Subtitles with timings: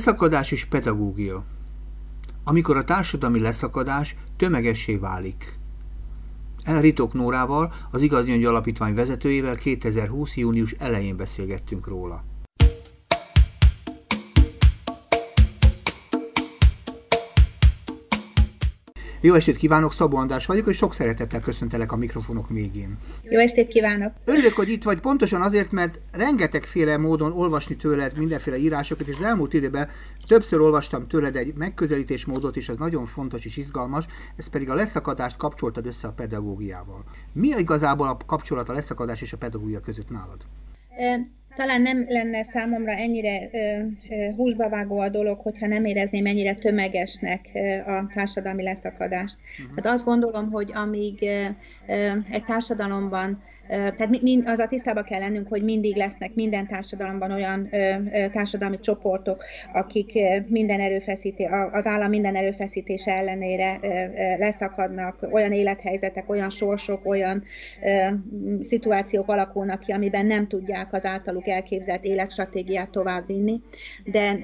[0.00, 1.44] Leszakadás és pedagógia.
[2.44, 5.58] Amikor a társadalmi leszakadás tömegessé válik.
[6.64, 10.36] Elritok Nórával, az Igazi Alapítvány vezetőjével 2020.
[10.36, 12.24] június elején beszélgettünk róla.
[19.22, 22.98] Jó estét kívánok, Szabó András vagyok, és sok szeretettel köszöntelek a mikrofonok végén.
[23.22, 24.12] Jó estét kívánok!
[24.24, 29.24] Örülök, hogy itt vagy, pontosan azért, mert rengetegféle módon olvasni tőled mindenféle írásokat, és az
[29.24, 29.88] elmúlt időben
[30.26, 34.04] többször olvastam tőled egy megközelítésmódot, és ez nagyon fontos és izgalmas,
[34.36, 37.04] ez pedig a leszakadást kapcsoltad össze a pedagógiával.
[37.32, 40.40] Mi igazából a kapcsolat a leszakadás és a pedagógia között nálad?
[41.56, 43.82] Talán nem lenne számomra ennyire ö,
[44.36, 49.36] húsba vágó a dolog, hogyha nem érezném ennyire tömegesnek ö, a társadalmi leszakadást.
[49.58, 49.74] Uh-huh.
[49.74, 51.44] Tehát azt gondolom, hogy amíg ö,
[51.86, 57.30] ö, egy társadalomban tehát mind, az a tisztában kell lennünk, hogy mindig lesznek minden társadalomban
[57.30, 57.68] olyan
[58.32, 63.78] társadalmi csoportok, akik minden erőfeszíté, az állam minden erőfeszítése ellenére
[64.38, 67.42] leszakadnak, olyan élethelyzetek, olyan sorsok, olyan
[68.60, 73.60] szituációk alakulnak ki, amiben nem tudják az általuk elképzelt életstratégiát továbbvinni,
[74.04, 74.38] de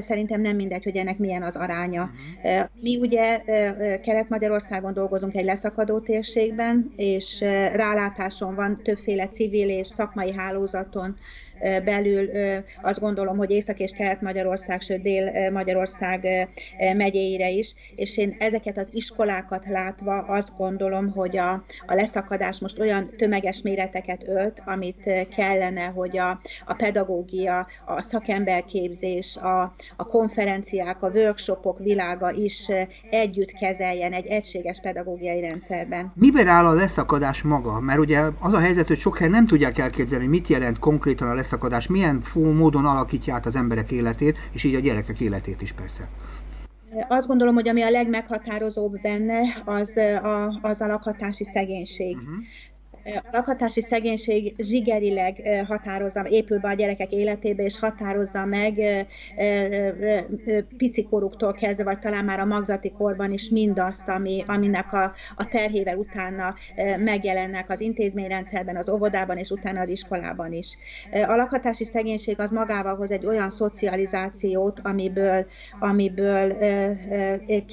[0.00, 2.10] szerintem nem mindegy, hogy ennek milyen az aránya.
[2.42, 2.68] Uh-huh.
[2.80, 3.38] Mi ugye
[4.02, 7.40] Kelet-Magyarországon dolgozunk egy leszakadó térségben, és
[7.74, 11.16] rálátáson van többféle civil és szakmai hálózaton
[11.84, 12.30] belül
[12.82, 16.48] azt gondolom, hogy Észak- és Kelet-Magyarország, sőt Dél-Magyarország
[16.96, 21.52] megyéire is, és én ezeket az iskolákat látva azt gondolom, hogy a,
[21.86, 29.36] a leszakadás most olyan tömeges méreteket ölt, amit kellene, hogy a, a pedagógia, a szakemberképzés,
[29.36, 32.68] a, a konferenciák, a workshopok világa is
[33.10, 36.12] együtt kezeljen egy egységes pedagógiai rendszerben.
[36.14, 37.80] Miben áll a leszakadás maga?
[37.80, 41.34] Mert ugye az a helyzet, hogy sok helyen nem tudják elképzelni, mit jelent konkrétan a
[41.34, 46.08] leszakadás milyen módon alakítja át az emberek életét, és így a gyerekek életét is persze.
[47.08, 52.16] Azt gondolom, hogy ami a legmeghatározóbb benne, az a, az a lakhatási szegénység.
[52.16, 52.34] Uh-huh.
[53.04, 58.74] A lakhatási szegénység zsigerileg határozza, épül be a gyerekek életébe, és határozza meg
[60.76, 65.96] picikoruktól kezdve, vagy talán már a magzati korban is mindazt, ami, aminek a, a terhével
[65.96, 66.54] utána
[66.98, 70.76] megjelennek az intézményrendszerben, az óvodában, és utána az iskolában is.
[71.12, 75.46] A lakhatási szegénység az magával hoz egy olyan szocializációt, amiből,
[75.80, 76.52] amiből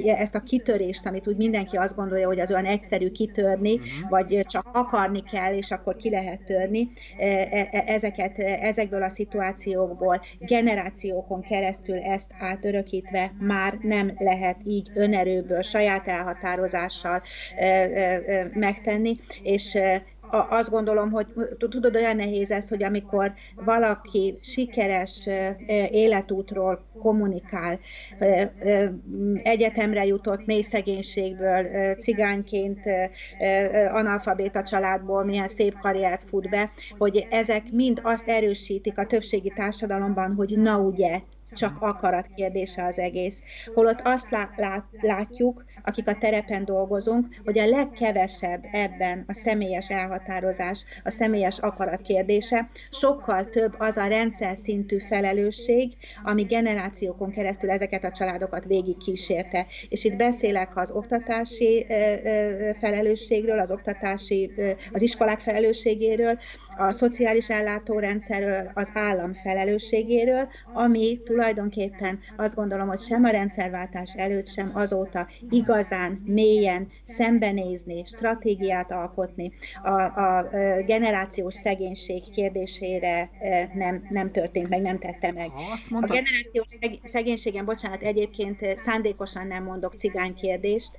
[0.06, 4.10] ezt a kitörést, amit úgy mindenki azt gondolja, hogy az olyan egyszerű kitörni, uh-huh.
[4.10, 9.04] vagy csak akarni, tanulni kell, és akkor ki lehet törni e, e, e, ezeket, ezekből
[9.04, 10.22] a szituációkból.
[10.40, 17.22] Generációkon keresztül ezt átörökítve már nem lehet így önerőből, saját elhatározással
[18.54, 19.78] megtenni, és
[20.32, 25.30] azt gondolom, hogy tudod, olyan nehéz ez, hogy amikor valaki sikeres
[25.92, 27.80] életútról kommunikál,
[29.44, 32.80] egyetemre jutott mély szegénységből, cigányként,
[33.92, 40.34] analfabéta családból milyen szép karriert fut be, hogy ezek mind azt erősítik a többségi társadalomban,
[40.36, 43.42] hogy na ugye, csak akarat kérdése az egész.
[43.74, 50.84] Holott azt lát, látjuk, akik a terepen dolgozunk, hogy a legkevesebb ebben a személyes elhatározás,
[51.04, 58.04] a személyes akarat kérdése, sokkal több az a rendszer szintű felelősség, ami generációkon keresztül ezeket
[58.04, 59.66] a családokat végig kísérte.
[59.90, 61.86] És itt beszélek az oktatási
[62.80, 64.52] felelősségről, az oktatási,
[64.92, 66.40] az iskolák felelősségéről,
[66.78, 74.48] a szociális ellátórendszerről, az állam felelősségéről, ami tulajdonképpen azt gondolom, hogy sem a rendszerváltás előtt,
[74.48, 75.28] sem azóta
[75.70, 79.52] igazán mélyen szembenézni, stratégiát alkotni
[79.84, 80.50] a, a
[80.86, 83.30] generációs szegénység kérdésére
[83.74, 85.52] nem, nem történt meg, nem tette meg.
[85.90, 86.68] A generációs
[87.04, 90.92] szegénységen, bocsánat, egyébként szándékosan nem mondok cigány kérdést,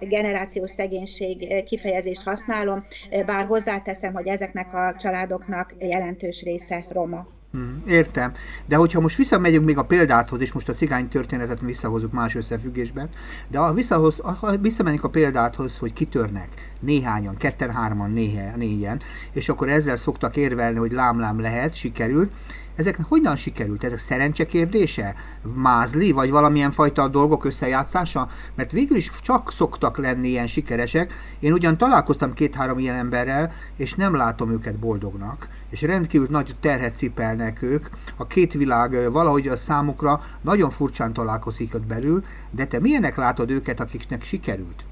[0.00, 2.86] generációs szegénység kifejezést használom,
[3.26, 7.37] bár hozzáteszem, hogy ezeknek a családoknak jelentős része roma.
[7.52, 8.32] Hmm, értem.
[8.66, 13.08] De hogyha most visszamegyünk még a példáthoz, és most a cigány történetet visszahozunk más összefüggésben,
[13.48, 16.48] de ha, visszahoz, ha visszamegyünk a példáthoz, hogy kitörnek
[16.80, 18.10] néhányan, ketten, hárman,
[18.56, 19.00] négyen,
[19.32, 22.32] és akkor ezzel szoktak érvelni, hogy lámlám lehet, sikerült,
[22.78, 23.84] ezek hogyan sikerült?
[23.84, 25.14] Ezek szerencse kérdése?
[25.54, 26.12] Mázli?
[26.12, 28.28] Vagy valamilyen fajta dolgok összejátszása?
[28.54, 31.12] Mert végül is csak szoktak lenni ilyen sikeresek.
[31.40, 35.48] Én ugyan találkoztam két-három ilyen emberrel, és nem látom őket boldognak.
[35.70, 37.86] És rendkívül nagy terhet cipelnek ők.
[38.16, 43.50] A két világ valahogy a számukra nagyon furcsán találkozik ott belül, de te milyenek látod
[43.50, 44.84] őket, akiknek sikerült?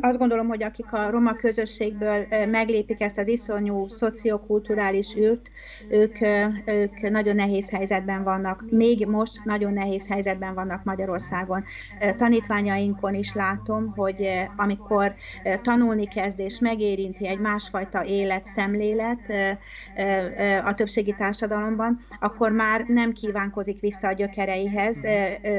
[0.00, 5.50] Azt gondolom, hogy akik a roma közösségből meglépik ezt az iszonyú szociokulturális űrt,
[5.88, 6.16] ők,
[6.64, 8.64] ők nagyon nehéz helyzetben vannak.
[8.70, 11.64] Még most nagyon nehéz helyzetben vannak Magyarországon.
[12.16, 15.14] Tanítványainkon is látom, hogy amikor
[15.62, 19.32] tanulni kezd és megérinti egy másfajta életszemlélet
[20.64, 24.98] a többségi társadalomban, akkor már nem kívánkozik vissza a gyökereihez,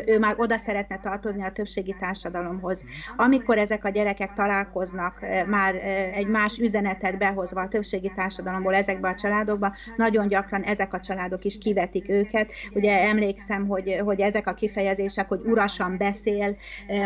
[0.06, 2.84] ő már oda szeretne tartozni a többségi társadalomhoz.
[3.16, 5.76] Amikor ezek a gyerekek találkoznak már
[6.16, 11.46] egy más üzenetet behozva a többségi társadalomból ezekbe a családokba, nagyon gyakran ezek a családok
[11.46, 12.52] is kivetik őket.
[12.74, 16.58] Ugye emlékszem, hogy, hogy ezek a kifejezések, hogy urasan beszél,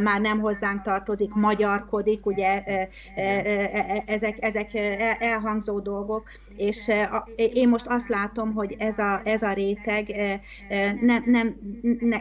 [0.03, 2.63] már nem hozzánk tartozik, magyarkodik, ugye
[4.05, 4.69] ezek, ezek
[5.19, 6.91] elhangzó dolgok, és
[7.35, 10.15] én most azt látom, hogy ez a, ez a réteg,
[11.01, 11.55] nem, nem,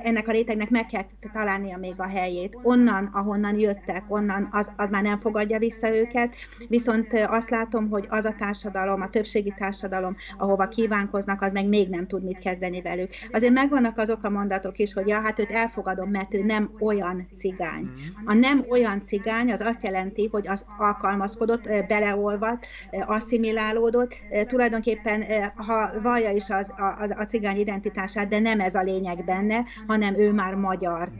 [0.02, 2.58] ennek a rétegnek meg kell találnia még a helyét.
[2.62, 6.34] Onnan, ahonnan jöttek, onnan az, az már nem fogadja vissza őket,
[6.68, 11.88] viszont azt látom, hogy az a társadalom, a többségi társadalom, ahova kívánkoznak, az meg még
[11.88, 13.10] nem tud mit kezdeni velük.
[13.32, 17.28] Azért megvannak azok a mondatok is, hogy ja, hát őt elfogadom, mert ő nem olyan
[17.36, 17.90] cigány.
[18.24, 22.66] A nem olyan cigány az azt jelenti, hogy az alkalmazkodott, beleolvadt,
[23.06, 24.14] asszimilálódott,
[24.46, 25.24] tulajdonképpen
[25.56, 30.18] ha vallja is az, a, a cigány identitását, de nem ez a lényeg benne, hanem
[30.18, 31.10] ő már magyar.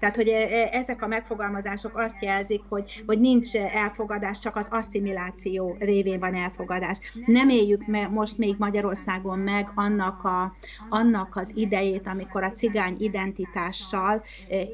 [0.00, 0.28] Tehát, hogy
[0.70, 6.98] ezek a megfogalmazások azt jelzik, hogy, hogy nincs elfogadás, csak az asszimiláció révén van elfogadás.
[7.26, 10.56] Nem éljük me, most még Magyarországon meg annak, a,
[10.88, 14.22] annak az idejét, amikor a cigány identitással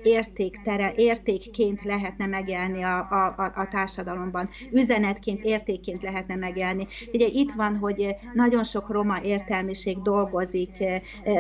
[0.03, 6.87] értéktere, értékként lehetne megélni a, a, a társadalomban, üzenetként, értékként lehetne megélni.
[7.13, 10.71] Ugye itt van, hogy nagyon sok roma értelmiség dolgozik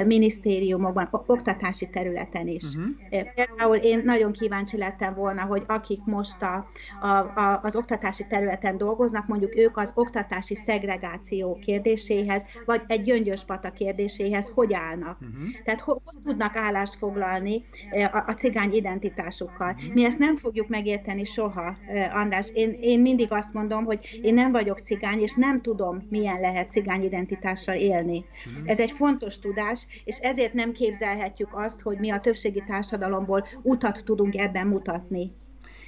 [0.07, 2.63] minisztériumokban, oktatási területen is.
[2.63, 3.33] Uh-huh.
[3.35, 6.68] Például én nagyon kíváncsi lettem volna, hogy akik most a,
[7.01, 13.71] a, a, az oktatási területen dolgoznak, mondjuk ők az oktatási szegregáció kérdéséhez, vagy egy gyöngyöspata
[13.71, 15.19] kérdéséhez hogy állnak.
[15.21, 15.49] Uh-huh.
[15.65, 17.65] Tehát hogy, hogy tudnak állást foglalni
[18.13, 19.71] a, a cigány identitásukkal.
[19.71, 19.95] Uh-huh.
[19.95, 21.77] Mi ezt nem fogjuk megérteni soha,
[22.13, 22.51] András.
[22.55, 26.71] Én, én mindig azt mondom, hogy én nem vagyok cigány, és nem tudom, milyen lehet
[26.71, 28.25] cigány identitással élni.
[28.47, 28.71] Uh-huh.
[28.71, 34.03] Ez egy fontos tudás, és ezért nem képzelhetjük azt, hogy mi a többségi társadalomból utat
[34.05, 35.33] tudunk ebben mutatni.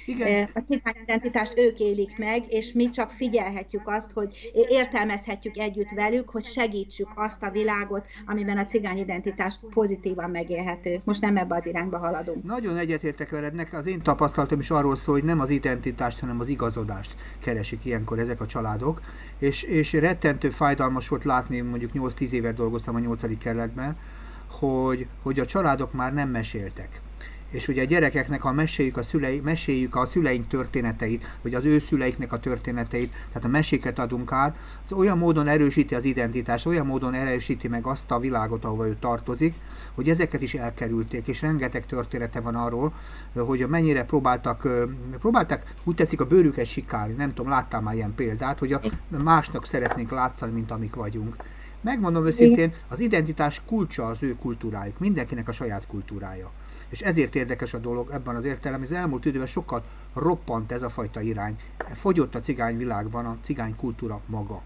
[0.05, 0.49] Igen.
[0.53, 6.29] A cigány identitást ők élik meg, és mi csak figyelhetjük azt, hogy értelmezhetjük együtt velük,
[6.29, 11.01] hogy segítsük azt a világot, amiben a cigány identitás pozitívan megélhető.
[11.03, 12.43] Most nem ebbe az irányba haladunk.
[12.43, 16.39] Nagyon egyetértek veled, nek az én tapasztalatom is arról szól, hogy nem az identitást, hanem
[16.39, 19.01] az igazodást keresik ilyenkor ezek a családok,
[19.39, 23.37] és, és rettentő fájdalmas volt látni, mondjuk 8-10 évet dolgoztam a 8.
[23.37, 23.97] kerületben,
[24.47, 27.01] hogy, hogy a családok már nem meséltek
[27.51, 31.79] és ugye a gyerekeknek, ha meséljük a, szülei, meséljük a szüleink történeteit, vagy az ő
[31.79, 36.85] szüleiknek a történeteit, tehát a meséket adunk át, az olyan módon erősíti az identitást, olyan
[36.85, 39.55] módon erősíti meg azt a világot, ahova ő tartozik,
[39.93, 42.93] hogy ezeket is elkerülték, és rengeteg története van arról,
[43.33, 44.67] hogy mennyire próbáltak,
[45.19, 48.81] próbáltak úgy tetszik a bőrüket sikálni, nem tudom, láttál már ilyen példát, hogy a
[49.23, 51.35] másnak szeretnénk látszani, mint amik vagyunk.
[51.81, 56.51] Megmondom őszintén, az identitás kulcsa az ő kultúrájuk, mindenkinek a saját kultúrája.
[56.89, 60.89] És ezért érdekes a dolog ebben az értelemben, az elmúlt időben sokat roppant ez a
[60.89, 61.55] fajta irány.
[61.93, 64.61] Fogyott a cigány világban a cigány kultúra maga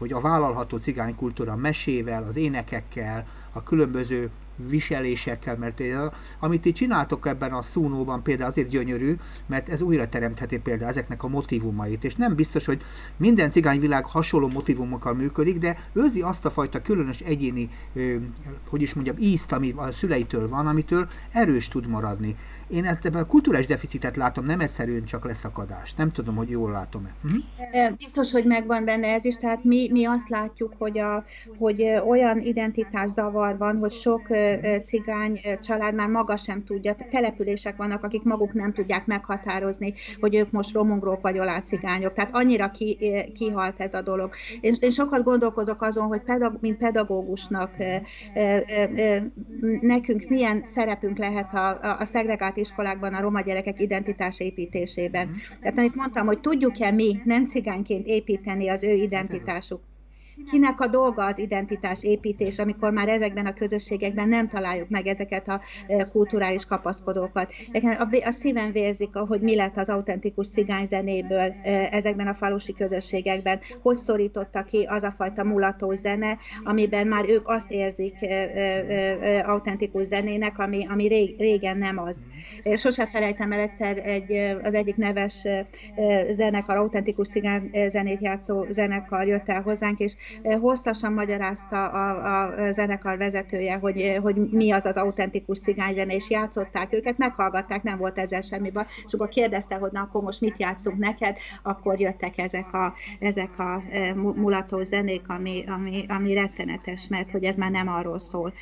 [0.00, 4.30] hogy a vállalható cigány kultúra mesével, az énekekkel, a különböző
[4.68, 5.82] viselésekkel, mert
[6.38, 9.16] amit ti csináltok ebben a szúnóban például azért gyönyörű,
[9.46, 12.82] mert ez újra teremtheti például ezeknek a motivumait, és nem biztos, hogy
[13.16, 17.68] minden cigányvilág hasonló motivumokkal működik, de őzi azt a fajta különös egyéni,
[18.68, 22.36] hogy is mondjam, ízt, ami a szüleitől van, amitől erős tud maradni.
[22.68, 25.94] Én ebben a kulturális deficitet látom, nem egyszerűen csak leszakadás.
[25.94, 27.14] Nem tudom, hogy jól látom-e.
[27.24, 27.96] Uh-huh.
[27.96, 31.24] Biztos, hogy megvan benne ez is, tehát mi, mi azt látjuk, hogy, a,
[31.58, 34.28] hogy olyan identitás zavar van, hogy sok
[34.82, 40.50] cigány család már maga sem tudja, települések vannak, akik maguk nem tudják meghatározni, hogy ők
[40.50, 42.12] most romungrok vagy cigányok.
[42.12, 42.98] Tehát annyira ki,
[43.34, 44.30] kihalt ez a dolog.
[44.60, 47.70] Én, én sokat gondolkozok azon, hogy pedag, mint pedagógusnak
[49.80, 55.30] nekünk milyen szerepünk lehet a, a szegregált iskolákban a roma gyerekek identitás építésében.
[55.60, 59.80] Tehát amit mondtam, hogy tudjuk-e mi nem cigányként építeni az ő identitásuk
[60.50, 65.48] kinek a dolga az identitás építés, amikor már ezekben a közösségekben nem találjuk meg ezeket
[65.48, 65.60] a
[66.12, 67.52] kulturális kapaszkodókat.
[68.24, 71.54] A szívem vérzik, hogy mi lett az autentikus cigányzenéből
[71.90, 77.48] ezekben a falusi közösségekben, hogy szorította ki az a fajta mulató zene, amiben már ők
[77.48, 78.14] azt érzik
[79.42, 81.06] autentikus zenének, ami, ami
[81.38, 82.16] régen nem az.
[82.76, 84.32] Sose felejtem el egyszer egy,
[84.62, 85.34] az egyik neves
[86.30, 90.14] zenekar, autentikus cigány zenét játszó zenekar jött el hozzánk, és
[90.60, 96.92] hosszasan magyarázta a, a zenekar vezetője, hogy, hogy mi az az autentikus cigányzene, és játszották
[96.92, 100.54] őket, meghallgatták, nem volt ezzel semmi baj, és akkor kérdezte, hogy na akkor most mit
[100.58, 103.82] játszunk neked, akkor jöttek ezek a, ezek a
[104.14, 108.52] mulató zenék, ami, ami, ami rettenetes, mert hogy ez már nem arról szól.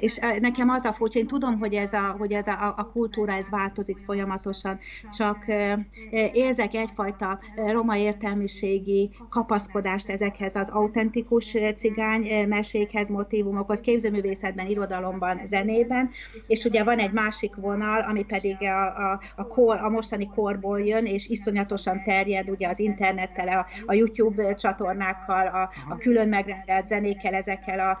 [0.00, 3.32] És nekem az a furcsa, én tudom, hogy ez a, hogy ez a, a kultúra,
[3.32, 4.78] ez változik folyamatosan,
[5.12, 5.44] csak
[6.32, 7.38] érzek egyfajta
[7.72, 11.01] roma értelmiségi kapaszkodást ezekhez az autentikus
[11.76, 16.10] cigány mesékhez, motivumokhoz, képzőművészetben, irodalomban, zenében,
[16.46, 20.80] és ugye van egy másik vonal, ami pedig a, a, a, kor, a mostani korból
[20.80, 26.86] jön, és iszonyatosan terjed ugye az internettel, a, a YouTube csatornákkal, a, a külön megrendelt
[26.86, 27.98] zenékkel, ezekkel a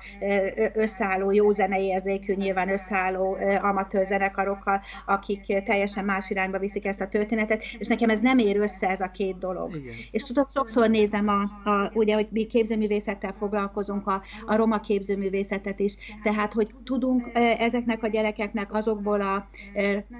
[0.74, 7.62] összeálló jó zeneérzékű, nyilván összeálló amatőr zenekarokkal, akik teljesen más irányba viszik ezt a történetet,
[7.78, 9.76] és nekem ez nem ér össze ez a két dolog.
[9.76, 9.94] Igen.
[10.10, 12.46] És tudod, sokszor nézem, a, a, ugye, hogy mi
[12.82, 19.48] képzőművészettel foglalkozunk, a, a roma képzőművészetet is, tehát, hogy tudunk ezeknek a gyerekeknek azokból a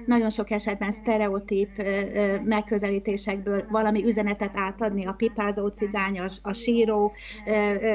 [0.05, 1.69] nagyon sok esetben sztereotíp
[2.43, 7.13] megközelítésekből valami üzenetet átadni, a pipázó cigány, a, síró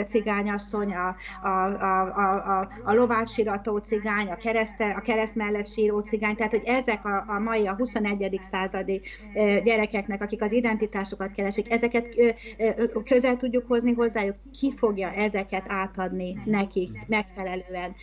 [0.07, 5.67] cigányasszony, a, a, a, a, a, a lovát sírató cigány, a, kereszte, a kereszt mellett
[5.67, 8.41] síró cigány, tehát, hogy ezek a, a mai, a 21.
[8.51, 9.01] századi
[9.65, 12.07] gyerekeknek, akik az identitásokat keresik, ezeket
[13.05, 17.95] közel tudjuk hozni hozzájuk, ki fogja ezeket átadni nekik megfelelően,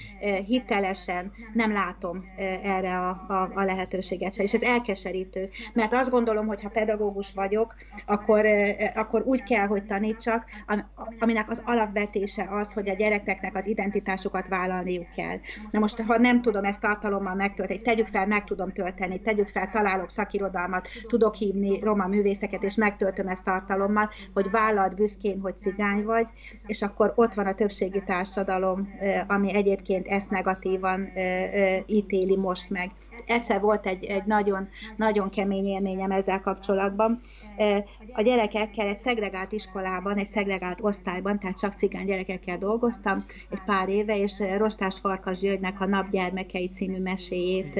[0.45, 2.25] hitelesen, nem látom
[2.63, 7.31] erre a, a, a lehetőséget se, és ez elkeserítő, mert azt gondolom, hogy ha pedagógus
[7.33, 8.45] vagyok, akkor,
[8.95, 10.45] akkor úgy kell, hogy tanítsak,
[11.19, 15.37] aminek az alapvetése az, hogy a gyerekeknek az identitásukat vállalniuk kell.
[15.71, 19.69] Na most, ha nem tudom ezt tartalommal megtölteni, tegyük fel, meg tudom tölteni, tegyük fel,
[19.69, 26.03] találok szakirodalmat, tudok hívni roma művészeket, és megtöltöm ezt tartalommal, hogy vállalt büszkén, hogy cigány
[26.03, 26.27] vagy,
[26.67, 28.89] és akkor ott van a többségi társadalom,
[29.27, 31.11] ami egyébként ezt negatívan
[31.85, 32.91] ítéli most meg
[33.25, 37.21] egyszer volt egy, egy nagyon, nagyon kemény élményem ezzel kapcsolatban.
[38.13, 43.89] A gyerekekkel egy szegregált iskolában, egy szegregált osztályban, tehát csak cigány gyerekekkel dolgoztam egy pár
[43.89, 47.79] éve, és Rostás Farkas Györgynek a Napgyermekei című meséjét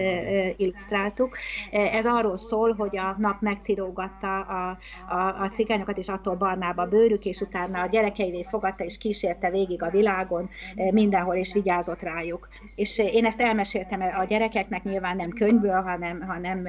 [0.58, 1.38] illusztráltuk.
[1.72, 4.78] Ez arról szól, hogy a nap megcirógatta a,
[5.10, 9.84] a, a cigányokat, és attól barnába bőrük, és utána a gyerekeivé fogadta, és kísérte végig
[9.84, 10.50] a világon
[10.92, 12.48] mindenhol, és vigyázott rájuk.
[12.76, 16.68] És én ezt elmeséltem a gyerekeknek, nyilván nem könyvből, hanem, hanem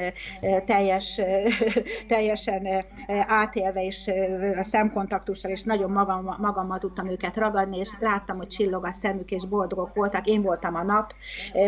[0.64, 1.20] teljes,
[2.08, 2.84] teljesen
[3.26, 4.10] átélve, és
[4.58, 9.30] a szemkontaktussal, és nagyon magam, magammal tudtam őket ragadni, és láttam, hogy csillog a szemük,
[9.30, 10.26] és boldogok voltak.
[10.26, 11.14] Én voltam a nap,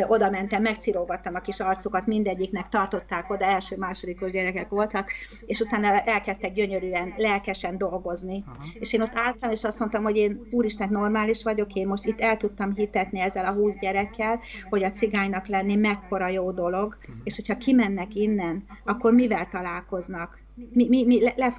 [0.07, 5.11] oda mentem, megcirógattam a kis arcukat, mindegyiknek tartották oda, első, másodikos gyerekek voltak,
[5.47, 8.45] és utána elkezdtek gyönyörűen, lelkesen dolgozni.
[8.47, 8.65] Aha.
[8.79, 12.21] És én ott álltam, és azt mondtam, hogy én úristen normális vagyok, én most itt
[12.21, 16.97] el tudtam hitetni ezzel a húsz gyerekkel, hogy a cigánynak lenni mekkora jó dolog, dolog,
[17.01, 17.17] uh-huh.
[17.25, 20.39] és hogyha kimennek innen, akkor mivel találkoznak?
[20.73, 21.55] Mi, mi, mi le, le,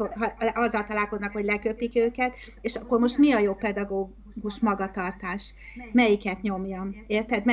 [0.56, 5.54] azzal találkoznak, hogy leköpik őket, és akkor most mi a jó pedagógus magatartás?
[5.92, 6.96] Melyiket nyomjam?
[7.08, 7.44] Érted?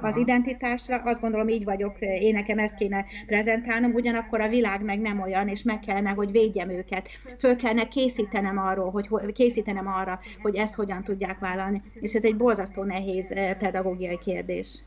[0.00, 5.00] Az identitásra azt gondolom, így vagyok, én nekem ezt kéne prezentálnom, ugyanakkor a világ meg
[5.00, 7.08] nem olyan, és meg kellene, hogy védjem őket.
[7.38, 11.82] Föl kellene készítenem arról, hogy készítenem arra, hogy ezt hogyan tudják vállalni.
[12.00, 14.84] És ez egy borzasztó nehéz pedagógiai kérdés.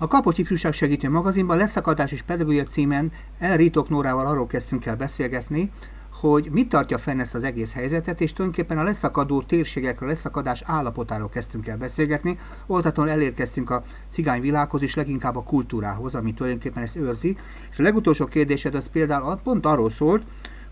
[0.00, 4.96] A Kapocs Ifjúság Segítő magazinban Leszakadás és Pedagógia címen El Ritok Nórával arról kezdtünk el
[4.96, 5.72] beszélgetni,
[6.20, 11.28] hogy mit tartja fenn ezt az egész helyzetet, és tulajdonképpen a leszakadó térségekről, leszakadás állapotáról
[11.28, 12.38] kezdtünk el beszélgetni.
[12.66, 17.36] Oltatlan elérkeztünk a cigányvilághoz, és leginkább a kultúrához, ami tulajdonképpen ezt őrzi.
[17.70, 20.22] És a legutolsó kérdésed az például pont arról szólt,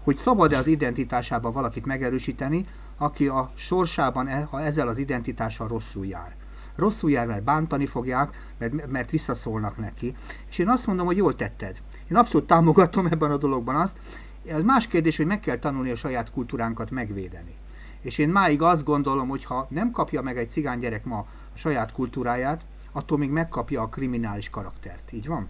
[0.02, 2.66] hogy szabad-e az identitásában valakit megerősíteni,
[2.98, 6.36] aki a sorsában, e, ha ezzel az identitással rosszul jár
[6.76, 10.14] rosszul jár, mert bántani fogják, mert, mert visszaszólnak neki.
[10.48, 11.80] És én azt mondom, hogy jól tetted.
[12.10, 13.98] Én abszolút támogatom ebben a dologban azt.
[14.46, 17.54] Ez más kérdés, hogy meg kell tanulni a saját kultúránkat megvédeni.
[18.00, 21.18] És én máig azt gondolom, hogy ha nem kapja meg egy cigány gyerek ma
[21.54, 25.12] a saját kultúráját, attól még megkapja a kriminális karaktert.
[25.12, 25.48] Így van?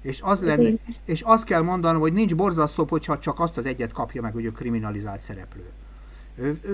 [0.00, 0.70] És az, lenne,
[1.04, 4.44] és azt kell mondanom, hogy nincs borzasztóbb, hogyha csak azt az egyet kapja meg, hogy
[4.44, 5.70] ő kriminalizált szereplő.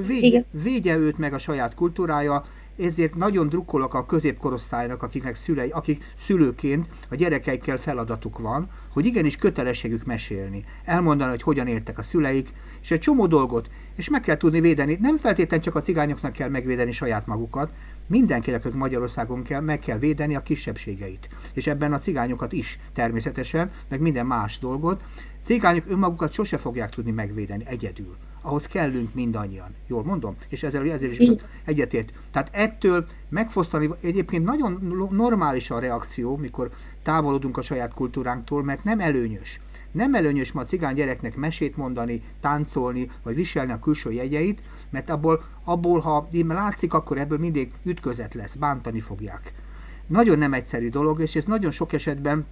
[0.07, 2.45] Védje, védje őt meg a saját kultúrája,
[2.79, 9.37] ezért nagyon drukkolok a középkorosztálynak, akiknek szülei, akik szülőként a gyerekeikkel feladatuk van, hogy igenis
[9.37, 12.49] kötelességük mesélni, elmondani, hogy hogyan éltek a szüleik,
[12.83, 14.99] és egy csomó dolgot, és meg kell tudni védeni.
[15.01, 17.73] Nem feltétlenül csak a cigányoknak kell megvédeni saját magukat,
[18.07, 21.29] mindenkinek, aki Magyarországon kell, meg kell védeni a kisebbségeit.
[21.55, 25.03] És ebben a cigányokat is természetesen, meg minden más dolgot.
[25.43, 28.17] Cigányok önmagukat sose fogják tudni megvédeni egyedül
[28.49, 29.75] ahhoz kellünk mindannyian.
[29.87, 30.37] Jól mondom?
[30.49, 31.33] És ezzel, ezzel is
[31.65, 32.13] egyetért.
[32.31, 36.71] Tehát ettől megfosztani, egyébként nagyon normális a reakció, mikor
[37.03, 39.61] távolodunk a saját kultúránktól, mert nem előnyös.
[39.91, 45.11] Nem előnyös ma a cigány gyereknek mesét mondani, táncolni, vagy viselni a külső jegyeit, mert
[45.11, 49.53] abból, abból ha látszik, akkor ebből mindig ütközet lesz, bántani fogják.
[50.07, 52.47] Nagyon nem egyszerű dolog, és ez nagyon sok esetben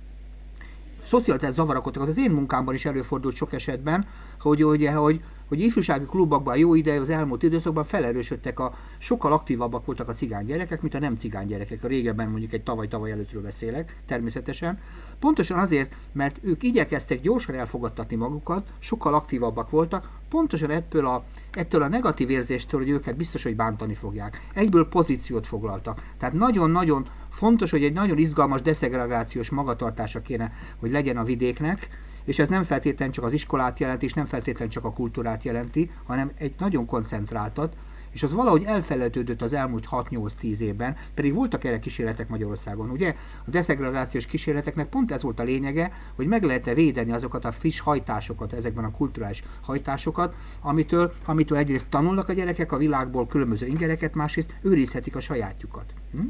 [1.04, 4.06] szocializált zavarakat, az az én munkámban is előfordult sok esetben,
[4.40, 9.86] hogy, hogy, hogy, hogy ifjúsági klubokban jó ideje az elmúlt időszakban felerősödtek a, sokkal aktívabbak
[9.86, 11.84] voltak a cigány gyerekek, mint a nem cigány gyerekek.
[11.84, 14.78] A régebben mondjuk egy tavaly-tavaly előttről beszélek, természetesen.
[15.18, 21.82] Pontosan azért, mert ők igyekeztek gyorsan elfogadtatni magukat, sokkal aktívabbak voltak, pontosan ettől a, ettől
[21.82, 24.48] a negatív érzéstől, hogy őket biztos, hogy bántani fogják.
[24.54, 26.02] Egyből pozíciót foglaltak.
[26.18, 31.88] Tehát nagyon-nagyon fontos, hogy egy nagyon izgalmas deszegregációs magatartása kéne, hogy legyen a vidéknek,
[32.26, 35.90] és ez nem feltétlenül csak az iskolát jelenti, és nem feltétlenül csak a kultúrát jelenti,
[36.04, 37.76] hanem egy nagyon koncentráltat,
[38.16, 43.14] és az valahogy elfelejtődött az elmúlt 6-8-10 évben, pedig voltak erre kísérletek Magyarországon, ugye?
[43.46, 47.80] A deszegregációs kísérleteknek pont ez volt a lényege, hogy meg lehet-e védeni azokat a friss
[47.80, 54.14] hajtásokat, ezekben a kulturális hajtásokat, amitől, amitől egyrészt tanulnak a gyerekek a világból különböző ingereket,
[54.14, 55.92] másrészt őrizhetik a sajátjukat.
[56.12, 56.20] Hm?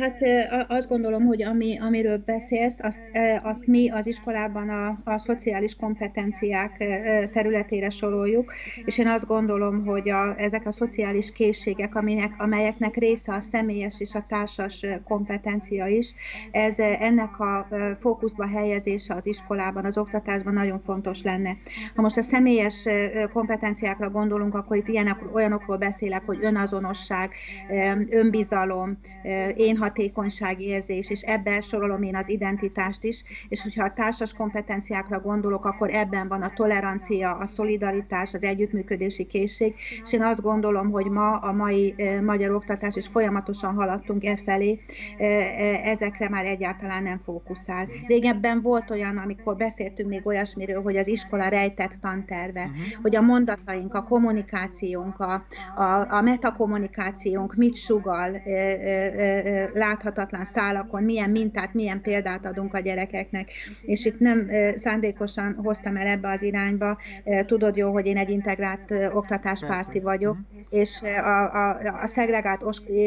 [0.00, 0.18] Hát
[0.68, 3.00] azt gondolom, hogy ami, amiről beszélsz, azt,
[3.42, 6.76] azt mi az iskolában a, a szociális kompetenciák
[7.32, 8.52] területére soroljuk,
[8.84, 13.94] és én azt gondolom, hogy a, ezek a szociális készségek, aminek, amelyeknek része a személyes
[13.98, 16.14] és a társas kompetencia is,
[16.50, 17.68] ez ennek a
[18.00, 21.56] fókuszba helyezése az iskolában, az oktatásban nagyon fontos lenne.
[21.94, 22.84] Ha most a személyes
[23.32, 27.30] kompetenciákra gondolunk, akkor itt ilyenek, olyanokról beszélek, hogy önazonosság,
[28.10, 28.98] önbizalom,
[29.56, 35.64] én hatékonyságérzés, és ebben sorolom én az identitást is, és hogyha a társas kompetenciákra gondolok,
[35.64, 41.06] akkor ebben van a tolerancia, a szolidaritás, az együttműködési készség, és én azt gondolom, hogy
[41.06, 44.80] ma a mai magyar oktatás, és folyamatosan haladtunk e felé,
[45.84, 47.88] ezekre már egyáltalán nem fókuszál.
[48.06, 53.02] Régebben volt olyan, amikor beszéltünk még olyasmiről, hogy az iskola rejtett tanterve, uh-huh.
[53.02, 55.44] hogy a mondataink, a kommunikációnk, a,
[55.76, 58.42] a, a metakommunikációnk mit sugal,
[59.74, 63.50] láthatatlan szálakon milyen mintát, milyen példát adunk a gyerekeknek.
[63.82, 66.98] És itt nem szándékosan hoztam el ebbe az irányba.
[67.46, 70.60] Tudod jó, hogy én egy integrált oktatáspárti vagyok, mhm.
[70.70, 72.64] és a, a, a szegregált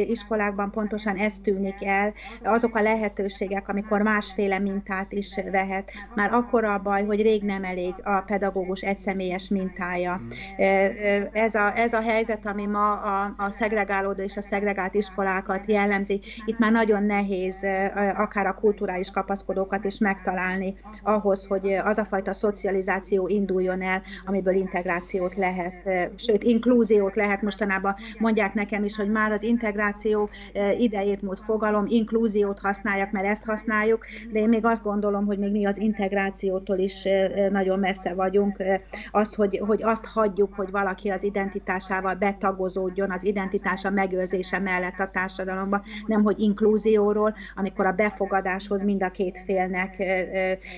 [0.07, 2.13] iskolákban pontosan ez tűnik el,
[2.43, 5.91] azok a lehetőségek, amikor másféle mintát is vehet.
[6.15, 10.15] Már akkor a baj, hogy rég nem elég a pedagógus egyszemélyes mintája.
[10.15, 10.65] Mhm.
[11.31, 16.06] Ez a, ez a helyzet, ami ma a, a szegregálódó és a szegregált iskolákat jellemzi,
[16.45, 17.57] itt már nagyon nehéz
[18.15, 24.55] akár a kulturális kapaszkodókat is megtalálni ahhoz, hogy az a fajta szocializáció induljon el, amiből
[24.55, 25.73] integrációt lehet,
[26.15, 27.95] sőt, inklúziót lehet mostanában.
[28.17, 30.29] Mondják nekem is, hogy már az integráció
[30.77, 35.51] idejét múlt fogalom, inklúziót használják, mert ezt használjuk, de én még azt gondolom, hogy még
[35.51, 37.07] mi az integrációtól is
[37.51, 38.63] nagyon messze vagyunk.
[39.11, 45.09] Azt, hogy, hogy azt hagyjuk, hogy valaki az identitásával betagozódjon, az identitása megőrzése mellett a
[45.11, 49.95] társadalomba, nem hogy inklúzióról, amikor a befogadáshoz mind a két félnek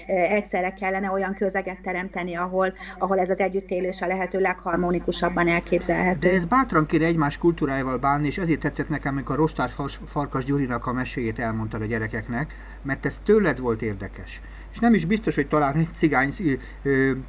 [0.08, 6.27] egyszerre kellene olyan közeget teremteni, ahol, ahol ez az együttélés a lehető legharmonikusabban elképzelhető.
[6.27, 9.69] De ez bátran kéne egymás kultúrájával bánni, és ezért tetszett nekem, amikor Rostár
[10.05, 15.05] Farkas Gyurinak a meséjét elmondta a gyerekeknek, mert ez tőled volt érdekes és nem is
[15.05, 16.34] biztos, hogy talán egy cigány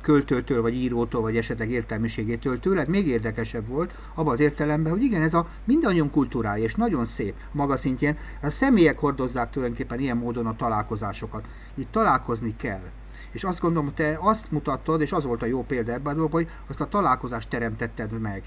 [0.01, 5.23] költőtől, vagy írótól, vagy esetleg értelmiségétől tőled még érdekesebb volt, abban az értelemben, hogy igen,
[5.23, 10.47] ez a mindannyian kultúrája, és nagyon szép maga szintjén, a személyek hordozzák tulajdonképpen ilyen módon
[10.47, 11.45] a találkozásokat.
[11.75, 12.91] Itt találkozni kell.
[13.31, 16.81] És azt gondolom, te azt mutattad, és az volt a jó példa ebben, hogy azt
[16.81, 18.43] a találkozást teremtetted meg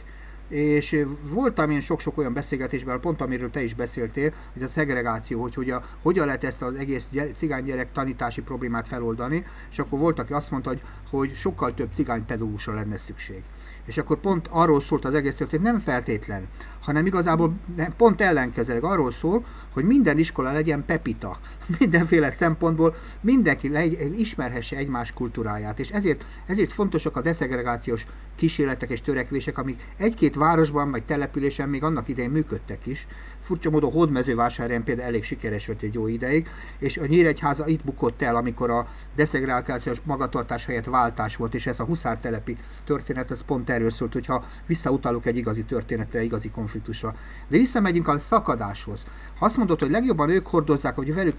[0.48, 5.56] és voltam én sok-sok olyan beszélgetésben, pont amiről te is beszéltél, hogy a szegregáció, hogy,
[5.56, 10.20] hogy hogyan lehet ezt az egész gyere, cigány gyerek tanítási problémát feloldani, és akkor volt,
[10.20, 13.42] aki azt mondta, hogy, hogy sokkal több cigány pedagógusra lenne szükség.
[13.86, 16.48] És akkor pont arról szólt az egész történet, nem feltétlen,
[16.82, 17.54] hanem igazából
[17.98, 21.40] pont ellenkezőleg arról szól, hogy minden iskola legyen pepita,
[21.80, 23.72] mindenféle szempontból mindenki
[24.18, 30.92] ismerhesse egymás kultúráját, és ezért, ezért fontosak a deszegregációs kísérletek és törekvések, amik egy-két városban
[30.92, 33.08] vagy településen még annak idején működtek is.
[33.42, 36.48] Furcsa módon Hódmezővásárhelyen például elég sikeres volt egy jó ideig,
[36.80, 41.80] és a Nyíregyháza itt bukott el, amikor a deszegregációs magatartás helyett váltás volt, és ez
[41.80, 47.16] a huszártelepi történet, ez pont erről szólt, hogyha visszautalunk egy igazi történetre, igazi konfliktusra.
[47.48, 49.06] De visszamegyünk a szakadáshoz.
[49.40, 51.36] Ha azt mondod, hogy legjobban ők hordozzák, hogy velük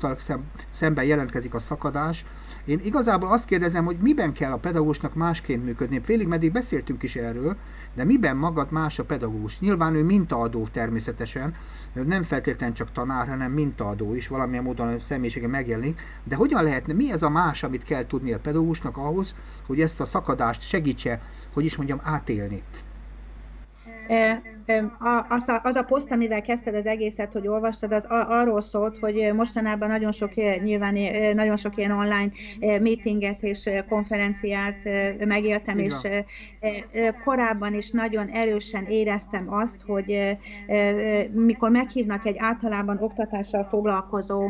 [0.70, 2.25] szemben jelentkezik a szakadás,
[2.64, 6.01] én igazából azt kérdezem, hogy miben kell a pedagógusnak másként működni.
[6.01, 7.57] Félig meddig beszéltünk is erről,
[7.95, 9.61] de miben magad más a pedagógus?
[9.61, 11.55] Nyilván ő mintaadó természetesen,
[11.93, 16.93] nem feltétlenül csak tanár, hanem mintaadó is, valamilyen módon a személyisége megjelenik, de hogyan lehetne,
[16.93, 19.35] mi ez a más, amit kell tudni a pedagógusnak ahhoz,
[19.67, 21.21] hogy ezt a szakadást segítse,
[21.53, 22.63] hogy is mondjam, átélni?
[25.29, 29.33] Az a, az a poszt, amivel kezdted az egészet, hogy olvastad, az arról szólt, hogy
[29.35, 30.96] mostanában nagyon sok, nyilván
[31.35, 34.77] nagyon sok ilyen online meetinget és konferenciát
[35.18, 36.00] megéltem, Igen.
[36.00, 40.38] és korábban is nagyon erősen éreztem azt, hogy
[41.33, 44.48] mikor meghívnak egy általában oktatással foglalkozó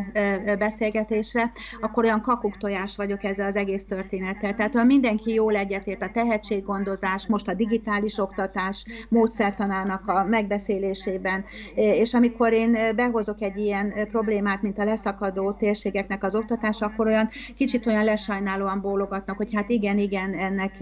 [0.58, 4.54] beszélgetésre, akkor olyan kakuktojás vagyok ezzel az egész történettel.
[4.54, 11.44] Tehát ha mindenki jól egyetért, a tehetséggondozás, most a digitális oktatás módszertanának a megbeszélésében.
[11.74, 17.28] És amikor én behozok egy ilyen problémát, mint a leszakadó térségeknek az oktatása, akkor olyan
[17.56, 20.72] kicsit olyan lesajnálóan bólogatnak, hogy hát igen, igen, ennek,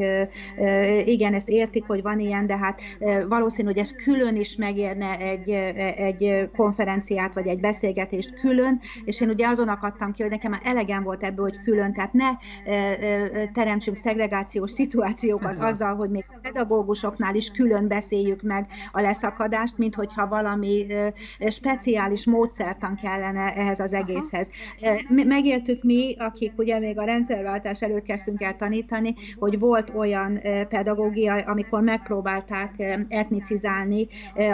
[1.07, 2.81] igen, ezt értik, hogy van ilyen, de hát
[3.29, 5.51] valószínű, hogy ez külön is megérne egy,
[5.97, 10.61] egy konferenciát, vagy egy beszélgetést külön, és én ugye azon akadtam ki, hogy nekem már
[10.65, 12.31] elegem volt ebből, hogy külön, tehát ne
[13.53, 19.95] teremtsünk szegregációs szituációkat azzal, hogy még a pedagógusoknál is külön beszéljük meg a leszakadást, mint
[19.95, 20.87] hogyha valami
[21.49, 24.49] speciális módszertan kellene ehhez az egészhez.
[25.09, 31.35] Megéltük mi, akik ugye még a rendszerváltás előtt kezdtünk el tanítani, hogy volt olyan pedagógia,
[31.35, 32.71] amikor megpróbálták
[33.09, 34.07] etnicizálni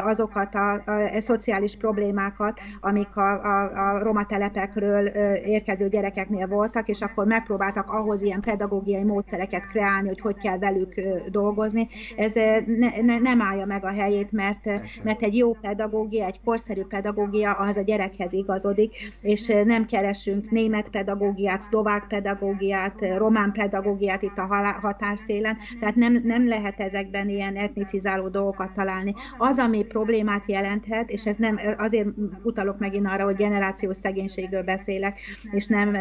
[0.03, 6.88] azokat a, a, a szociális problémákat, amik a, a, a roma telepekről érkező gyerekeknél voltak,
[6.88, 10.94] és akkor megpróbáltak ahhoz ilyen pedagógiai módszereket kreálni, hogy hogy kell velük
[11.31, 11.88] dolgozni.
[12.16, 12.33] Ez
[12.66, 16.82] ne, ne, nem állja meg a helyét, mert mert, mert egy jó pedagógia, egy korszerű
[16.82, 24.38] pedagógia az a gyerekhez igazodik, és nem keresünk német pedagógiát, szlovák pedagógiát, román pedagógiát itt
[24.38, 29.14] a határszélen, tehát nem, nem lehet ezekben ilyen etnicizáló dolgokat találni.
[29.38, 32.08] Az, ami problémát jelenthet, és ez nem, azért
[32.42, 35.96] utalok megint arra, hogy generációs szegénységről beszélek, és nem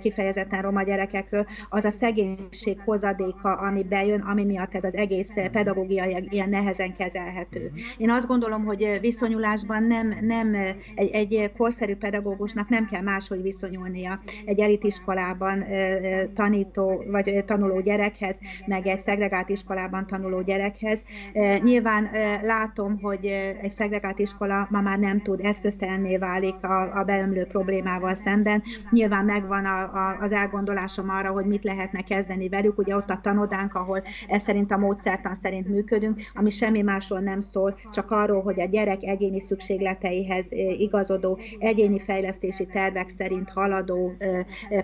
[0.00, 6.22] kifejezetten roma gyerekekről, az a szegénység hozadéka, ami bejön, ami miatt ez az egész pedagógia
[6.30, 7.59] ilyen nehezen kezelhető.
[7.96, 10.54] Én azt gondolom, hogy viszonyulásban nem, nem
[10.94, 15.64] egy, egy korszerű pedagógusnak nem kell máshogy viszonyulnia egy elitiskolában
[16.34, 21.02] tanító vagy tanuló gyerekhez, meg egy szegregált iskolában tanuló gyerekhez.
[21.62, 22.10] Nyilván
[22.42, 23.24] látom, hogy
[23.62, 28.62] egy szegregált iskola ma már nem tud eszköztelenné válik a, a beömlő problémával szemben.
[28.90, 32.78] Nyilván megvan a, a, az elgondolásom arra, hogy mit lehetne kezdeni velük.
[32.78, 37.40] Ugye ott a tanodánk, ahol ez szerint a módszertan szerint működünk, ami semmi másról nem
[37.52, 40.46] szól, csak arról, hogy a gyerek egyéni szükségleteihez
[40.78, 44.12] igazodó, egyéni fejlesztési tervek szerint haladó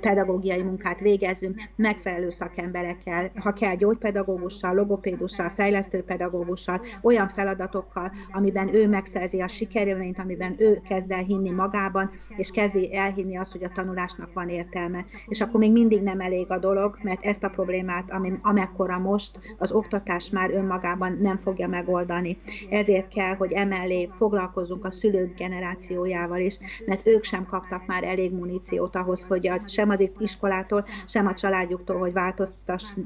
[0.00, 9.40] pedagógiai munkát végezzünk megfelelő szakemberekkel, ha kell gyógypedagógussal, logopédussal, fejlesztőpedagógussal, olyan feladatokkal, amiben ő megszerzi
[9.40, 14.32] a sikerélményt, amiben ő kezd el hinni magában, és kezdi elhinni azt, hogy a tanulásnak
[14.32, 15.04] van értelme.
[15.26, 19.38] És akkor még mindig nem elég a dolog, mert ezt a problémát, ami, amekkora most,
[19.58, 22.38] az oktatás már önmagában nem fogja megoldani
[22.70, 28.32] ezért kell, hogy emellé foglalkozzunk a szülők generációjával is, mert ők sem kaptak már elég
[28.32, 32.12] muníciót ahhoz, hogy az, sem az iskolától, sem a családjuktól, hogy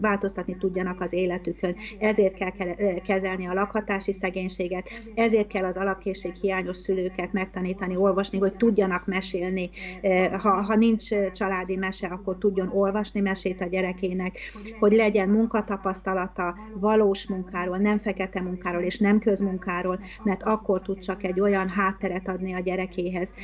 [0.01, 1.77] változtatni tudjanak az életükön.
[1.99, 2.75] Ezért kell
[3.07, 9.71] kezelni a lakhatási szegénységet, ezért kell az alapkészség hiányos szülőket megtanítani, olvasni, hogy tudjanak mesélni.
[10.41, 14.39] Ha, ha nincs családi mese, akkor tudjon olvasni mesét a gyerekének,
[14.79, 20.99] hogy legyen munkatapasztalata valós munkáról, nem fekete munkáról és nem közmunkáról, munkáról, mert akkor tud
[20.99, 23.35] csak egy olyan hátteret adni a gyerekéhez,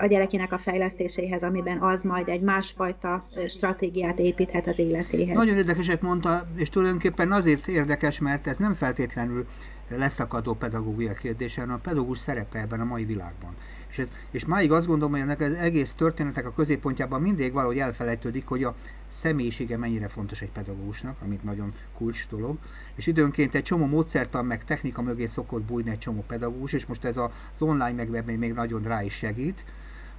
[0.00, 5.36] a gyerekének a fejlesztéséhez, amiben az majd egy másfajta stratégiát építhet az életéhez.
[5.36, 9.46] Nagyon érdekeset mondta, és tulajdonképpen azért érdekes, mert ez nem feltétlenül
[9.88, 13.54] leszakadó pedagógia kérdése, hanem a pedagógus szerepe ebben a mai világban.
[13.90, 18.46] És, és máig azt gondolom, hogy ennek az egész történetek a középpontjában mindig valahogy elfelejtődik,
[18.46, 18.74] hogy a
[19.06, 22.58] személyisége mennyire fontos egy pedagógusnak, amit nagyon kulcs dolog,
[22.94, 27.04] és időnként egy csomó módszertan meg technika mögé szokott bújni egy csomó pedagógus, és most
[27.04, 29.64] ez az online meg még nagyon rá is segít,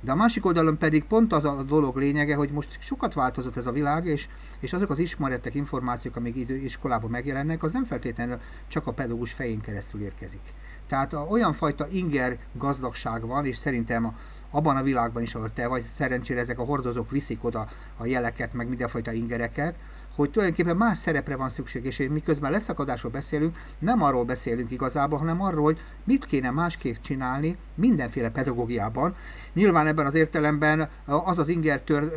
[0.02, 3.68] de a másik oldalon pedig pont az a dolog lényege, hogy most sokat változott ez
[3.68, 4.28] a világ, és,
[4.60, 9.34] és azok az ismeretek, információk, amik idő iskolában megjelennek, az nem feltétlenül csak a pedagógus
[9.34, 10.54] fején keresztül érkezik.
[10.88, 14.14] Tehát a, olyan fajta inger gazdagság van, és szerintem a,
[14.50, 18.54] abban a világban is, ahol te vagy, szerencsére ezek a hordozók viszik oda a jeleket,
[18.54, 19.76] meg mindenfajta ingereket,
[20.16, 25.42] hogy tulajdonképpen más szerepre van szükség, és miközben leszakadásról beszélünk, nem arról beszélünk igazából, hanem
[25.42, 29.16] arról, hogy mit kéne másképp csinálni mindenféle pedagógiában.
[29.54, 32.12] Nyilván ebben az értelemben az az inger, tör,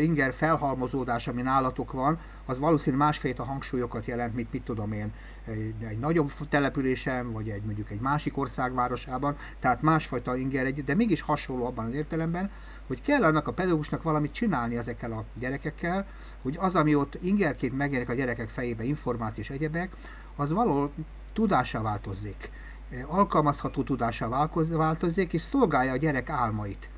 [0.00, 5.12] inger felhalmozódás, ami nálatok van, az valószínűleg másfajta hangsúlyokat jelent, mint mit tudom én,
[5.46, 10.94] egy, egy nagyobb településen, vagy egy mondjuk egy másik ország városában, tehát másfajta inger, de
[10.94, 12.50] mégis hasonló abban az értelemben,
[12.90, 16.06] hogy kell annak a pedagógusnak valamit csinálni ezekkel a gyerekekkel,
[16.42, 19.96] hogy az, ami ott ingerként megjelenik a gyerekek fejébe, információ és egyebek,
[20.36, 20.90] az való
[21.32, 22.50] tudásá változzék.
[23.06, 26.88] Alkalmazható tudásá változzék, és szolgálja a gyerek álmait.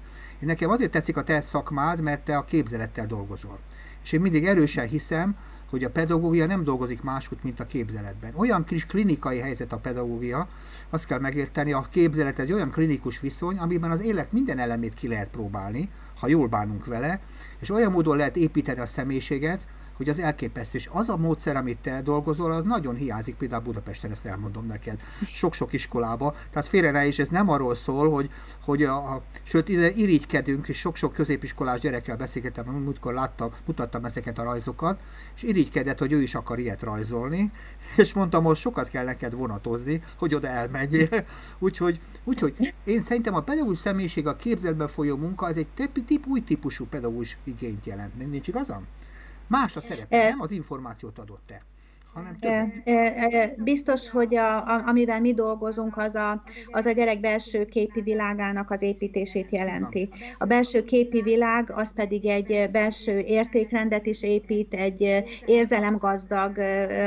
[0.40, 3.58] Én nekem azért tetszik a te szakmád, mert te a képzelettel dolgozol.
[4.02, 5.36] És én mindig erősen hiszem,
[5.72, 8.32] hogy a pedagógia nem dolgozik máshogy, mint a képzeletben.
[8.34, 10.48] Olyan kis klinikai helyzet a pedagógia,
[10.90, 15.08] azt kell megérteni, a képzelet egy olyan klinikus viszony, amiben az élet minden elemét ki
[15.08, 17.20] lehet próbálni, ha jól bánunk vele,
[17.60, 20.78] és olyan módon lehet építeni a személyiséget, hogy az elképesztő.
[20.78, 25.00] És az a módszer, amit te dolgozol, az nagyon hiányzik, például Budapesten, ezt elmondom neked,
[25.26, 26.34] sok-sok iskolába.
[26.50, 28.30] Tehát félre ne is, ez nem arról szól, hogy,
[28.64, 34.42] hogy a, a sőt, irigykedünk, és sok-sok középiskolás gyerekkel beszélgettem, múltkor láttam, mutattam ezeket a
[34.42, 35.00] rajzokat,
[35.34, 37.52] és irigykedett, hogy ő is akar ilyet rajzolni,
[37.96, 41.08] és mondtam, hogy sokat kell neked vonatozni, hogy oda elmenjél.
[41.58, 45.66] Úgyhogy, úgyhogy én szerintem a pedagógus személyiség, a képzetben folyó munka, ez egy
[46.06, 48.30] tip, új típusú pedagógus igényt jelent.
[48.30, 48.86] Nincs igazam?
[49.46, 50.40] Más a szerepe, nem?
[50.40, 51.62] Az információt adott te
[52.14, 53.62] hanem többet.
[53.62, 58.70] Biztos, hogy a, a, amivel mi dolgozunk, az a, az a gyerek belső képi világának
[58.70, 60.08] az építését jelenti.
[60.38, 66.58] A belső képi világ az pedig egy belső értékrendet is épít, egy érzelemgazdag,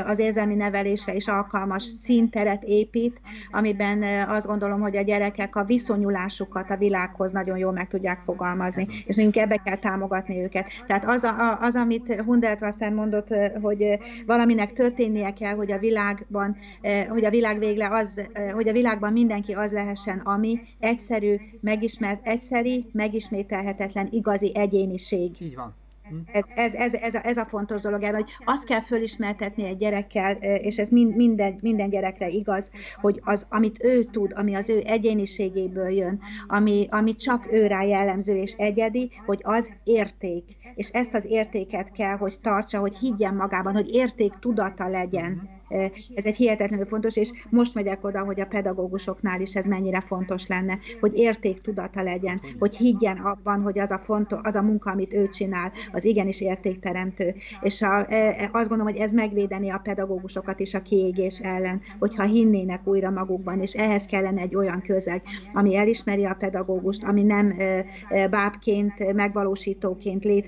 [0.06, 6.70] az érzelmi nevelésre is alkalmas színteret épít, amiben azt gondolom, hogy a gyerekek a viszonyulásukat
[6.70, 10.70] a világhoz nagyon jól meg tudják fogalmazni, és nekünk ebbe kell támogatni őket.
[10.88, 16.58] Tehát az, a, az amit Hundeltwasser mondott, hogy valaminek tört történnie kell, hogy a világban,
[16.81, 21.36] eh, hogy a világ végle az, eh, hogy a világban mindenki az lehessen, ami egyszerű,
[21.62, 25.41] megismert, egyszeri, megismételhetetlen, igazi egyéniség.
[25.41, 25.75] Így van.
[26.10, 26.15] Hm?
[26.32, 30.32] Ez, ez, ez, ez, a, ez a fontos dolog, hogy azt kell fölismertetni egy gyerekkel,
[30.41, 35.89] és ez minden, minden gyerekre igaz, hogy az, amit ő tud, ami az ő egyéniségéből
[35.89, 40.44] jön, ami, ami csak ő rá jellemző és egyedi, hogy az érték.
[40.76, 45.55] És ezt az értéket kell, hogy tartsa, hogy higgyen magában, hogy érték tudata legyen
[46.15, 50.47] ez egy hihetetlenül fontos, és most megyek oda, hogy a pedagógusoknál is ez mennyire fontos
[50.47, 55.13] lenne, hogy értéktudata legyen, hogy higgyen abban, hogy az a, fontos, az a munka, amit
[55.13, 57.36] ő csinál, az igenis értékteremtő.
[57.62, 57.99] És a,
[58.51, 63.62] azt gondolom, hogy ez megvédeni a pedagógusokat is a kiégés ellen, hogyha hinnének újra magukban,
[63.62, 65.21] és ehhez kellene egy olyan közeg,
[65.54, 67.54] ami elismeri a pedagógust, ami nem
[68.30, 70.47] bábként, megvalósítóként lét,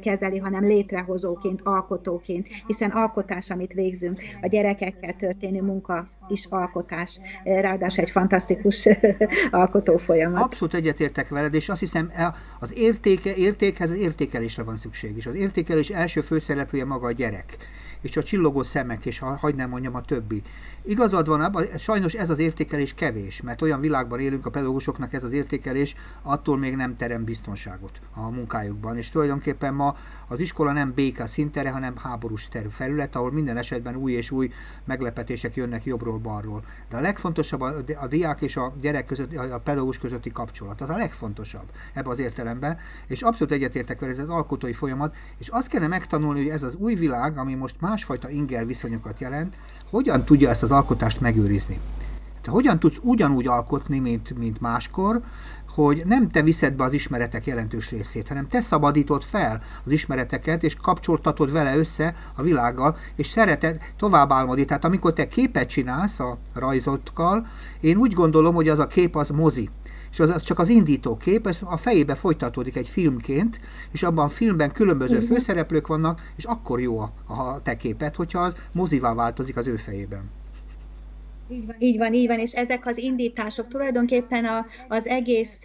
[0.00, 8.04] kezeli, hanem létrehozóként, alkotóként, hiszen alkotás, amit végzünk, a gyerekekkel történő munka is alkotás, ráadásul
[8.04, 8.88] egy fantasztikus
[9.50, 10.42] alkotó folyamat.
[10.42, 15.26] Abszolút egyetértek veled, és azt hiszem e, az értéke, értékhez az értékelésre van szükség, és
[15.26, 17.56] az értékelés első főszereplője maga a gyerek
[18.04, 20.42] és a csillogó szemek, és ha nem mondjam a többi.
[20.86, 25.24] Igazad van, abban, sajnos ez az értékelés kevés, mert olyan világban élünk, a pedagógusoknak ez
[25.24, 29.96] az értékelés attól még nem terem biztonságot a munkájukban, és tulajdonképpen ma
[30.28, 34.50] az iskola nem béke szintere, hanem háborús terű felület, ahol minden esetben új és új
[34.84, 36.64] meglepetések jönnek jobbról, balról.
[36.90, 40.80] De a legfontosabb a, a diák és a gyerek között, a pedagógus közötti kapcsolat.
[40.80, 45.48] Az a legfontosabb ebbe az értelemben, és abszolút egyetértek vele, ez az alkotói folyamat, és
[45.48, 49.54] azt kellene megtanulni, hogy ez az új világ, ami most másfajta inger viszonyokat jelent,
[49.90, 51.80] hogyan tudja ezt az alkotást megőrizni.
[52.42, 55.22] Te hogyan tudsz ugyanúgy alkotni, mint, mint máskor,
[55.68, 60.62] hogy nem te viszed be az ismeretek jelentős részét, hanem te szabadítod fel az ismereteket,
[60.62, 64.64] és kapcsoltatod vele össze a világgal, és szereted tovább álmodni.
[64.64, 67.46] Tehát amikor te képet csinálsz a rajzokkal,
[67.80, 69.70] én úgy gondolom, hogy az a kép az mozi
[70.14, 74.24] és az, az csak az indító kép, ez a fejébe folytatódik egy filmként, és abban
[74.24, 79.14] a filmben különböző főszereplők vannak, és akkor jó a, a te képet, hogyha az mozivá
[79.14, 80.30] változik az ő fejében.
[81.78, 85.58] Így van, így van, és ezek az indítások tulajdonképpen a, az egész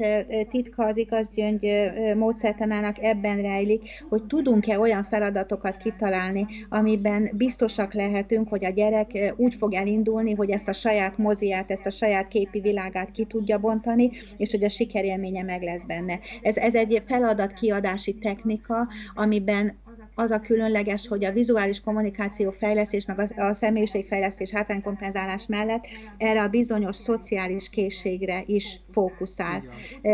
[0.49, 1.67] titka az igazgyöngy
[2.15, 9.55] módszertanának ebben rejlik, hogy tudunk-e olyan feladatokat kitalálni, amiben biztosak lehetünk, hogy a gyerek úgy
[9.55, 14.11] fog elindulni, hogy ezt a saját moziát, ezt a saját képi világát ki tudja bontani,
[14.37, 16.19] és hogy a sikerélménye meg lesz benne.
[16.41, 19.77] Ez, ez egy feladatkiadási technika, amiben
[20.15, 25.78] az a különleges, hogy a vizuális kommunikáció fejlesztés, meg a személyiségfejlesztés hátránykompenzálás mellett
[26.17, 29.63] erre a bizonyos szociális készségre is fókuszál.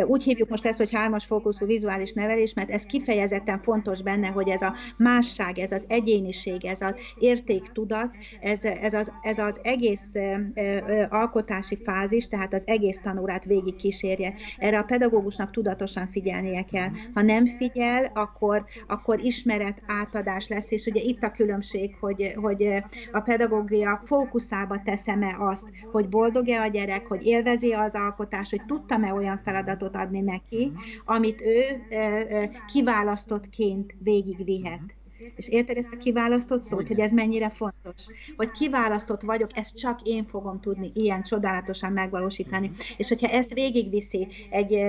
[0.05, 4.49] Úgy hívjuk most ezt, hogy hármas fókuszú vizuális nevelés, mert ez kifejezetten fontos benne, hogy
[4.49, 10.11] ez a másság, ez az egyéniség, ez az értéktudat, ez, ez, az, ez az egész
[11.09, 14.33] alkotási fázis, tehát az egész tanórát végig kísérje.
[14.57, 16.89] Erre a pedagógusnak tudatosan figyelnie kell.
[17.13, 22.83] Ha nem figyel, akkor, akkor ismeret átadás lesz, és ugye itt a különbség, hogy, hogy
[23.11, 29.13] a pedagógia fókuszába teszem-e azt, hogy boldog-e a gyerek, hogy élvezi az alkotást, hogy tudtam-e
[29.13, 30.71] olyan feladatot adni neki,
[31.05, 31.61] amit ő
[32.67, 34.81] kiválasztottként végigvihet.
[35.35, 38.01] És érted ezt a kiválasztott szót, hogy ez mennyire fontos?
[38.37, 42.71] Hogy kiválasztott vagyok, ezt csak én fogom tudni ilyen csodálatosan megvalósítani.
[42.97, 44.79] És hogyha ezt végigviszi egy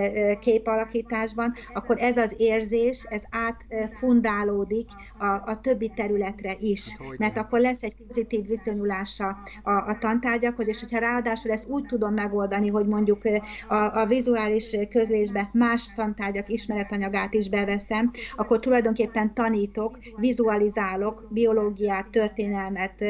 [0.40, 6.96] képalakításban, akkor ez az érzés, ez átfundálódik a, a többi területre is.
[6.98, 11.84] Hát Mert akkor lesz egy pozitív viszonyulása a, a tantárgyakhoz, és hogyha ráadásul ezt úgy
[11.84, 13.22] tudom megoldani, hogy mondjuk
[13.68, 23.04] a, a vizuális közlésbe más tantárgyak ismeretanyagát is beveszem, akkor tulajdonképpen tanítok, vizualizálok biológiát, történelmet,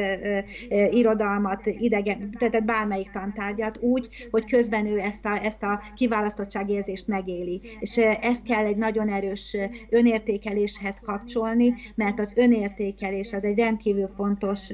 [0.89, 7.61] irodalmat, idegen, tehát bármelyik tantárgyat úgy, hogy közben ő ezt a, ezt a kiválasztottságérzést megéli.
[7.79, 9.57] És ezt kell egy nagyon erős
[9.89, 14.67] önértékeléshez kapcsolni, mert az önértékelés az egy rendkívül fontos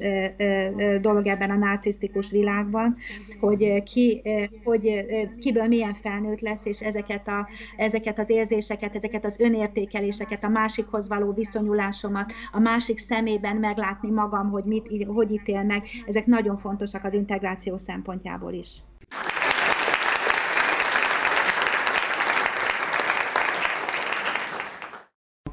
[1.00, 2.96] dolog ebben a narcisztikus világban,
[3.40, 4.22] hogy ki,
[4.64, 5.04] hogy
[5.38, 11.08] kiből milyen felnőtt lesz, és ezeket, a, ezeket az érzéseket, ezeket az önértékeléseket, a másikhoz
[11.08, 17.04] való viszonyulásomat, a másik szemében meglátni magam, hogy mit, hogy ítél meg, ezek nagyon fontosak
[17.04, 18.68] az integráció szempontjából is.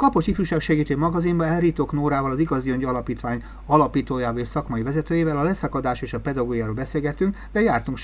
[0.01, 5.43] Kapos Ifjúság Segítő magazinban Elritok Nórával, az Igazi Gyöngy Alapítvány alapítójával és szakmai vezetőjével a
[5.43, 7.97] leszakadás és a pedagógiáról beszélgetünk, de jártunk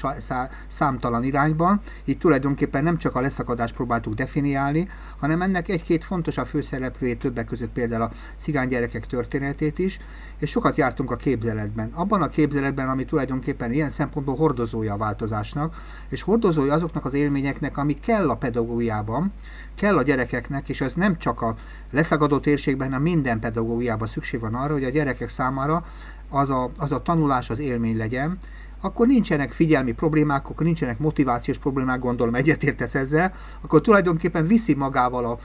[0.67, 1.81] számtalan irányban.
[2.03, 7.45] Itt tulajdonképpen nem csak a leszakadást próbáltuk definiálni, hanem ennek egy-két fontos a főszereplőjét többek
[7.45, 9.99] között például a cigány gyerekek történetét is,
[10.39, 11.91] és sokat jártunk a képzeletben.
[11.93, 15.75] Abban a képzeletben, ami tulajdonképpen ilyen szempontból hordozója a változásnak,
[16.09, 19.33] és hordozója azoknak az élményeknek, ami kell a pedagógiában,
[19.75, 21.55] kell a gyerekeknek, és ez nem csak a
[21.91, 25.85] leszagadó térségben, hanem minden pedagógiában szükség van arra, hogy a gyerekek számára
[26.29, 28.37] az a, az a tanulás, az élmény legyen,
[28.81, 35.25] akkor nincsenek figyelmi problémák, akkor nincsenek motivációs problémák, gondolom egyetértesz ezzel, akkor tulajdonképpen viszi magával
[35.25, 35.37] a,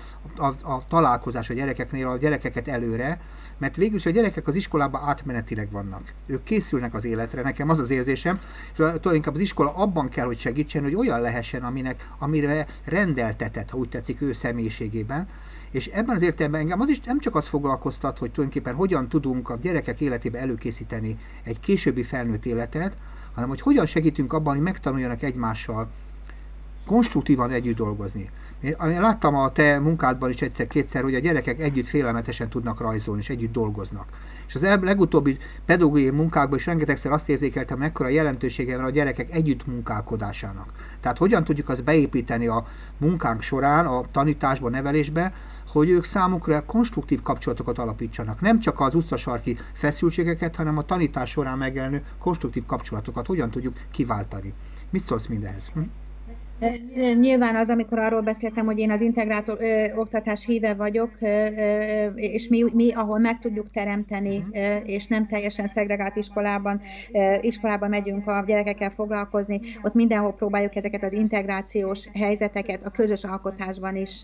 [0.42, 3.21] a, a találkozás a gyerekeknél a gyerekeket előre,
[3.59, 6.03] mert végül is a gyerekek az iskolában átmenetileg vannak.
[6.27, 8.38] Ők készülnek az életre, nekem az az érzésem,
[8.71, 13.77] és tulajdonképpen az iskola abban kell, hogy segítsen, hogy olyan lehessen, aminek, amire rendeltetett, ha
[13.77, 15.29] úgy tetszik, ő személyiségében.
[15.71, 19.49] És ebben az értelemben engem az is nem csak az foglalkoztat, hogy tulajdonképpen hogyan tudunk
[19.49, 22.97] a gyerekek életébe előkészíteni egy későbbi felnőtt életet,
[23.35, 25.88] hanem hogy hogyan segítünk abban, hogy megtanuljanak egymással
[26.87, 28.31] konstruktívan együtt dolgozni.
[28.62, 33.29] Én láttam a te munkádban is egyszer-kétszer, hogy a gyerekek együtt félelmetesen tudnak rajzolni, és
[33.29, 34.07] együtt dolgoznak.
[34.47, 39.66] És az legutóbbi pedagógiai munkákban is rengetegszer azt érzékeltem, mekkora jelentősége van a gyerekek együtt
[39.66, 40.73] munkálkodásának.
[41.01, 42.66] Tehát hogyan tudjuk azt beépíteni a
[42.99, 45.33] munkánk során, a tanításba, nevelésbe,
[45.73, 48.41] hogy ők számukra konstruktív kapcsolatokat alapítsanak.
[48.41, 54.53] Nem csak az utcasarki feszültségeket, hanem a tanítás során megjelenő konstruktív kapcsolatokat hogyan tudjuk kiváltani.
[54.91, 55.71] Mit szólsz mindehez?
[55.75, 55.81] Hm?
[57.20, 61.44] Nyilván az, amikor arról beszéltem, hogy én az integrátor ö, oktatás híve vagyok, ö,
[62.14, 64.57] és mi, mi, ahol meg tudjuk teremteni, mhm.
[64.57, 66.81] ö, és nem teljesen szegregált iskolában,
[67.12, 73.25] ö, iskolában megyünk a gyerekekkel foglalkozni, ott mindenhol próbáljuk ezeket az integrációs helyzeteket a közös
[73.25, 74.20] alkotásban is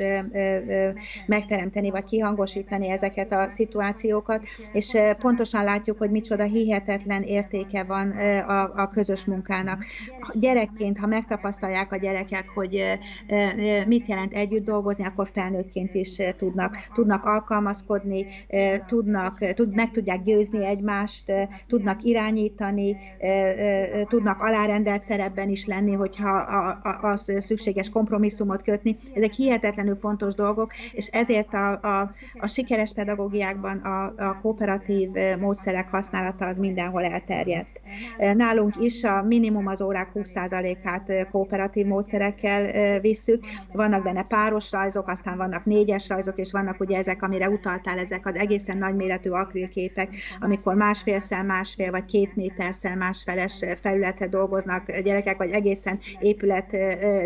[1.27, 8.63] megteremteni, vagy kihangosítani ezeket a szituációkat, és pontosan látjuk, hogy micsoda hihetetlen értéke van a,
[8.63, 9.85] a közös munkának.
[10.33, 12.99] Gyerekként, ha megtapasztalják a gyerek gyerekek, hogy
[13.87, 18.27] mit jelent együtt dolgozni, akkor felnőttként is tudnak, tudnak alkalmazkodni,
[18.87, 21.33] tudnak, tud, meg tudják győzni egymást,
[21.67, 22.97] tudnak irányítani,
[24.09, 26.31] tudnak alárendelt szerepben is lenni, hogyha
[27.03, 28.97] az szükséges kompromisszumot kötni.
[29.15, 35.09] Ezek hihetetlenül fontos dolgok, és ezért a, a, a sikeres pedagógiákban a, a kooperatív
[35.41, 37.81] módszerek használata az mindenhol elterjedt.
[38.35, 41.87] Nálunk is a minimum az órák 20%-át kooperatív
[42.19, 43.45] módszerekkel visszük.
[43.73, 48.27] Vannak benne páros rajzok, aztán vannak négyes rajzok, és vannak ugye ezek, amire utaltál, ezek
[48.27, 55.51] az egészen nagyméretű akrilképek, amikor másfélszer másfél vagy két méterszer másfeles felületre dolgoznak gyerekek, vagy
[55.51, 56.71] egészen épület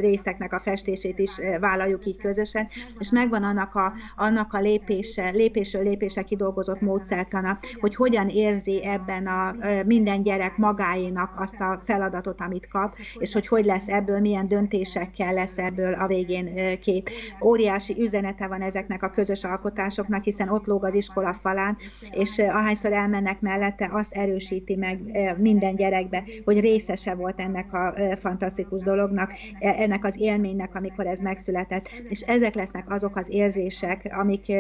[0.00, 1.30] részeknek a festését is
[1.60, 2.68] vállaljuk így közösen,
[2.98, 9.26] és megvan annak a, annak a lépése, lépésről lépésre kidolgozott módszertana, hogy hogyan érzi ebben
[9.26, 14.48] a minden gyerek magáénak azt a feladatot, amit kap, és hogy hogy lesz ebből, milyen
[14.82, 17.10] döntésekkel lesz ebből a végén kép.
[17.44, 21.76] Óriási üzenete van ezeknek a közös alkotásoknak, hiszen ott lóg az iskola falán,
[22.10, 25.00] és ahányszor elmennek mellette, azt erősíti meg
[25.38, 31.20] minden gyerekbe, hogy részese volt ennek a fantasztikus dolognak, e, ennek az élménynek, amikor ez
[31.20, 31.88] megszületett.
[32.08, 34.52] És ezek lesznek azok az érzések, amik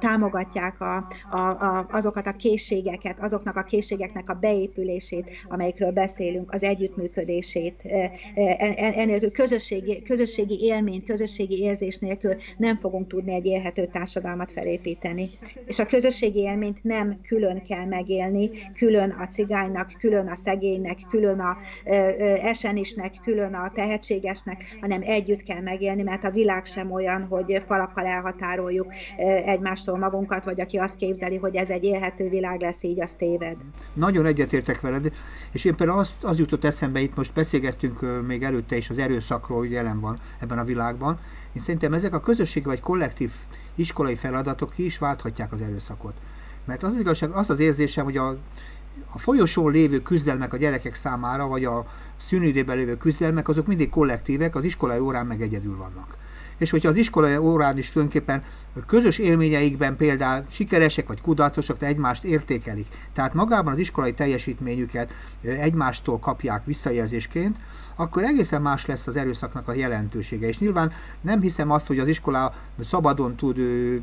[0.00, 6.62] támogatják a, a, a, azokat a készségeket, azoknak a készségeknek a beépülését, amelyikről beszélünk, az
[6.62, 7.82] együttműködését.
[8.76, 15.30] Ennél közösségi, közösségi élmény, közösségi érzés nélkül nem fogunk tudni egy élhető társadalmat felépíteni.
[15.66, 21.40] És a közösségi élményt nem külön kell megélni, külön a cigánynak, külön a szegénynek, külön
[21.40, 21.56] a
[22.42, 28.04] esenisnek, külön a tehetségesnek, hanem együtt kell megélni, mert a világ sem olyan, hogy falakkal
[28.04, 28.92] elhatároljuk
[29.44, 33.56] egymástól magunkat, vagy aki azt képzeli, hogy ez egy élhető világ lesz, így az téved.
[33.92, 35.12] Nagyon egyetértek veled,
[35.52, 39.70] és például az, az jutott eszembe, itt most beszélgettünk még előtte is az erőszakról, hogy
[39.70, 41.18] jelen van ebben a világban.
[41.52, 43.32] Én szerintem ezek a közösségi vagy kollektív
[43.74, 46.14] iskolai feladatok ki is válthatják az erőszakot.
[46.64, 48.28] Mert az, az igazság, az az érzésem, hogy a,
[49.12, 54.54] a folyosón lévő küzdelmek a gyerekek számára, vagy a szünidében lévő küzdelmek, azok mindig kollektívek,
[54.56, 56.16] az iskolai órán meg egyedül vannak
[56.58, 58.42] és hogyha az iskolai órán is tulajdonképpen
[58.86, 62.86] közös élményeikben például sikeresek vagy kudarcosok, de egymást értékelik.
[63.12, 67.56] Tehát magában az iskolai teljesítményüket egymástól kapják visszajelzésként,
[67.96, 70.48] akkor egészen más lesz az erőszaknak a jelentősége.
[70.48, 73.58] És nyilván nem hiszem azt, hogy az iskola szabadon tud,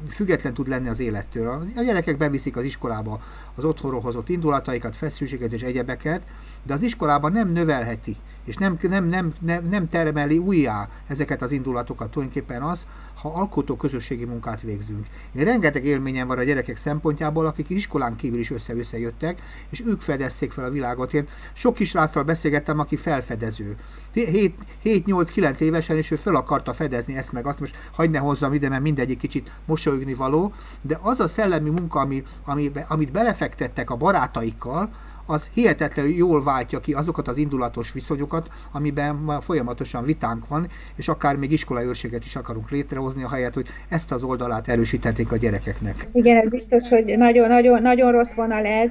[0.09, 1.67] független tud lenni az élettől.
[1.75, 3.21] A gyerekek beviszik az iskolába
[3.55, 6.21] az otthonról hozott indulataikat, feszültséget és egyebeket,
[6.63, 11.51] de az iskolában nem növelheti és nem, nem, nem, nem, nem termeli újjá ezeket az
[11.51, 12.85] indulatokat tulajdonképpen az,
[13.21, 15.05] ha alkotó közösségi munkát végzünk.
[15.33, 20.01] Én rengeteg élményem van a gyerekek szempontjából, akik iskolán kívül is össze-össze jöttek, és ők
[20.01, 21.13] fedezték fel a világot.
[21.13, 23.75] Én sok kisráccal beszélgettem, aki felfedező.
[24.15, 28.69] 7-8-9 évesen, és ő fel akarta fedezni ezt meg azt, most hagyd ne hozzam ide,
[28.69, 33.95] mert mindegyik kicsit mosolyogni való, de az a szellemi munka, ami, ami, amit belefektettek a
[33.95, 34.89] barátaikkal,
[35.31, 41.35] az hihetetlenül jól váltja ki azokat az indulatos viszonyokat, amiben folyamatosan vitánk van, és akár
[41.35, 46.05] még iskolai őrséget is akarunk létrehozni, ahelyett, hogy ezt az oldalát erősítették a gyerekeknek.
[46.11, 48.89] Igen, ez biztos, hogy nagyon, nagyon, rossz vonal ez,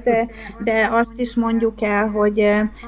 [0.63, 2.33] de azt is mondjuk el, hogy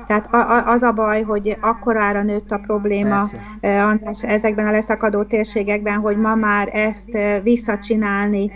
[0.07, 0.27] tehát
[0.65, 3.25] az a baj, hogy akkorára nőtt a probléma
[3.61, 7.09] András, ezekben a leszakadó térségekben, hogy ma már ezt
[7.43, 8.51] visszacsinálni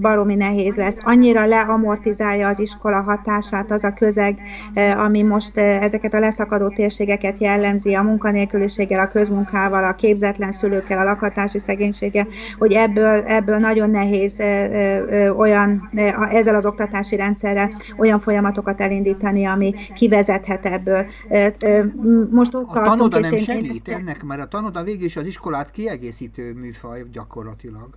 [0.00, 0.96] baromi nehéz lesz.
[1.00, 4.38] Annyira leamortizálja az iskola hatását az a közeg,
[4.74, 10.52] eh, ami most eh, ezeket a leszakadó térségeket jellemzi, a munkanélküliséggel, a közmunkával, a képzetlen
[10.52, 12.26] szülőkkel, a lakhatási szegénységgel,
[12.58, 15.90] hogy ebből, ebből nagyon nehéz eh, olyan,
[16.30, 21.06] ezzel az oktatási rendszerrel olyan folyamatokat elindítani, ami kivezethet ebből.
[22.30, 26.52] Most ott a tanoda nem segít ennek, mert a tanoda végül is az iskolát kiegészítő
[26.52, 27.88] műfaj gyakorlatilag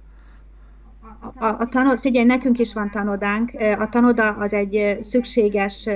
[1.39, 3.51] a, a tanod, figyelj, nekünk is van tanodánk.
[3.79, 5.87] A tanoda az egy szükséges,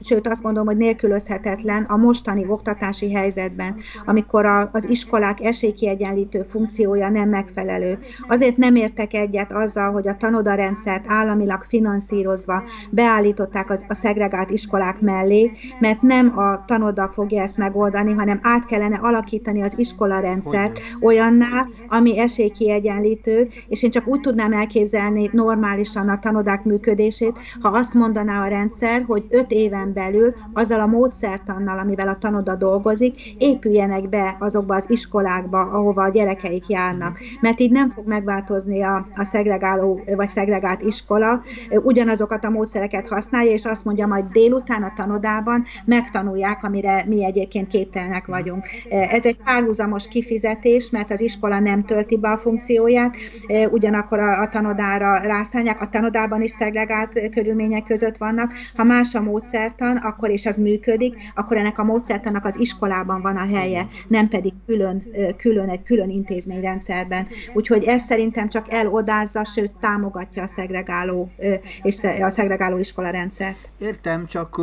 [0.00, 7.08] sőt azt mondom, hogy nélkülözhetetlen a mostani oktatási helyzetben, amikor a, az iskolák esélykiegyenlítő funkciója
[7.08, 7.98] nem megfelelő.
[8.28, 14.50] Azért nem értek egyet azzal, hogy a tanoda rendszert államilag finanszírozva beállították az, a szegregált
[14.50, 20.20] iskolák mellé, mert nem a tanoda fogja ezt megoldani, hanem át kellene alakítani az iskola
[20.20, 27.68] rendszert olyanná, ami esélykiegyenlítő, és én csak úgy tudnám elképzelni normálisan a tanodák működését, ha
[27.68, 33.34] azt mondaná a rendszer, hogy öt éven belül azzal a módszertannal, amivel a tanoda dolgozik,
[33.38, 37.18] épüljenek be azokba az iskolákba, ahova a gyerekeik járnak.
[37.40, 43.50] Mert így nem fog megváltozni a, a szegregáló vagy szegregált iskola, ugyanazokat a módszereket használja,
[43.50, 48.66] és azt mondja, majd délután a tanodában megtanulják, amire mi egyébként képtelenek vagyunk.
[48.88, 53.14] Ez egy párhuzamos kifizetés, mert az iskola nem tölti be a funkcióját,
[53.70, 58.52] ugyanakkor a, a tanodára rászállják, a tanodában is szegregált körülmények között vannak.
[58.76, 63.36] Ha más a módszertan, akkor és az működik, akkor ennek a módszertannak az iskolában van
[63.36, 65.02] a helye, nem pedig külön,
[65.36, 67.26] külön egy külön intézményrendszerben.
[67.54, 71.30] Úgyhogy ez szerintem csak elodázza, sőt támogatja a szegregáló
[71.82, 73.56] és a szegregáló iskola rendszert.
[73.78, 74.60] Értem, csak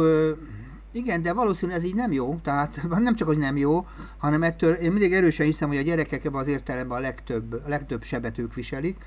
[0.94, 3.88] igen, de valószínűleg ez így nem jó, tehát nem csak, hogy nem jó,
[4.18, 7.70] hanem ettől én mindig erősen hiszem, hogy a gyerekek ebben az értelemben a legtöbb, a
[7.70, 8.98] legtöbb sebet ők viselik,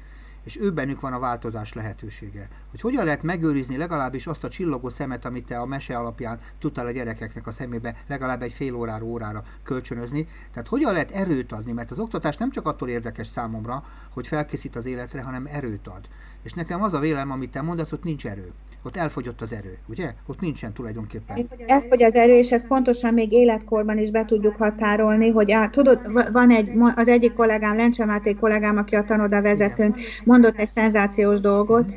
[0.46, 2.48] és ő bennük van a változás lehetősége.
[2.70, 6.86] Hogy hogyan lehet megőrizni legalábbis azt a csillogó szemet, amit te a mese alapján tudtál
[6.86, 10.28] a gyerekeknek a szemébe legalább egy fél órára, órára kölcsönözni.
[10.52, 14.76] Tehát hogyan lehet erőt adni, mert az oktatás nem csak attól érdekes számomra, hogy felkészít
[14.76, 16.08] az életre, hanem erőt ad.
[16.42, 18.52] És nekem az a vélem, amit te mondasz, ott nincs erő.
[18.82, 20.14] Ott elfogyott az erő, ugye?
[20.26, 21.48] Ott nincsen tulajdonképpen.
[21.66, 26.12] Elfogy az erő, és ezt pontosan még életkorban is be tudjuk határolni, hogy á, tudod,
[26.32, 29.98] van egy, az egyik kollégám, Lencse Máté kollégám, aki a tanoda vezetőnk,
[30.40, 31.94] mondott egy szenzációs dolgot.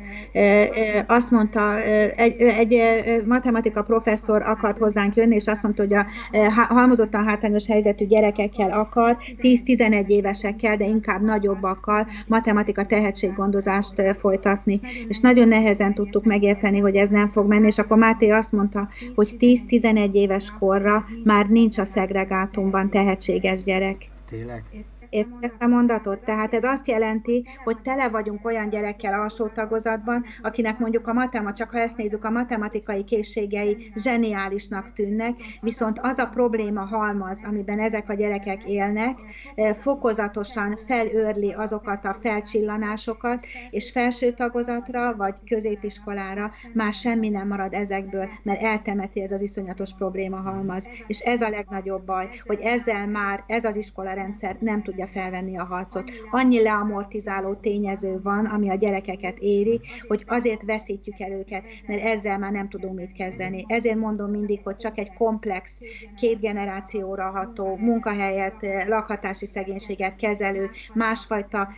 [1.06, 1.80] Azt mondta,
[2.16, 2.80] egy, egy
[3.26, 6.06] matematika professzor akart hozzánk jönni, és azt mondta, hogy a
[6.68, 14.80] halmozottan hátrányos helyzetű gyerekekkel akar, 10-11 évesekkel, de inkább nagyobbakkal matematika tehetséggondozást folytatni.
[15.08, 18.88] És nagyon nehezen tudtuk megérteni, hogy ez nem fog menni, és akkor Máté azt mondta,
[19.14, 23.96] hogy 10-11 éves korra már nincs a szegregátumban tehetséges gyerek.
[24.30, 24.62] Tényleg?
[25.10, 26.24] Érted ezt a mondatot?
[26.24, 31.58] Tehát ez azt jelenti, hogy tele vagyunk olyan gyerekkel alsó tagozatban, akinek mondjuk a matematika,
[31.60, 37.78] csak ha ezt nézzük, a matematikai készségei zseniálisnak tűnnek, viszont az a probléma halmaz, amiben
[37.78, 39.18] ezek a gyerekek élnek,
[39.74, 48.28] fokozatosan felőrli azokat a felcsillanásokat, és felső tagozatra vagy középiskolára már semmi nem marad ezekből,
[48.42, 50.88] mert eltemeti ez az iszonyatos probléma halmaz.
[51.06, 55.58] És ez a legnagyobb baj, hogy ezzel már ez az iskolarendszer nem tudja tudja felvenni
[55.58, 56.10] a harcot.
[56.30, 62.38] Annyi leamortizáló tényező van, ami a gyerekeket éri, hogy azért veszítjük el őket, mert ezzel
[62.38, 63.64] már nem tudunk mit kezdeni.
[63.68, 65.78] Ezért mondom mindig, hogy csak egy komplex,
[66.16, 71.68] két generációra ható munkahelyet, lakhatási szegénységet kezelő, másfajta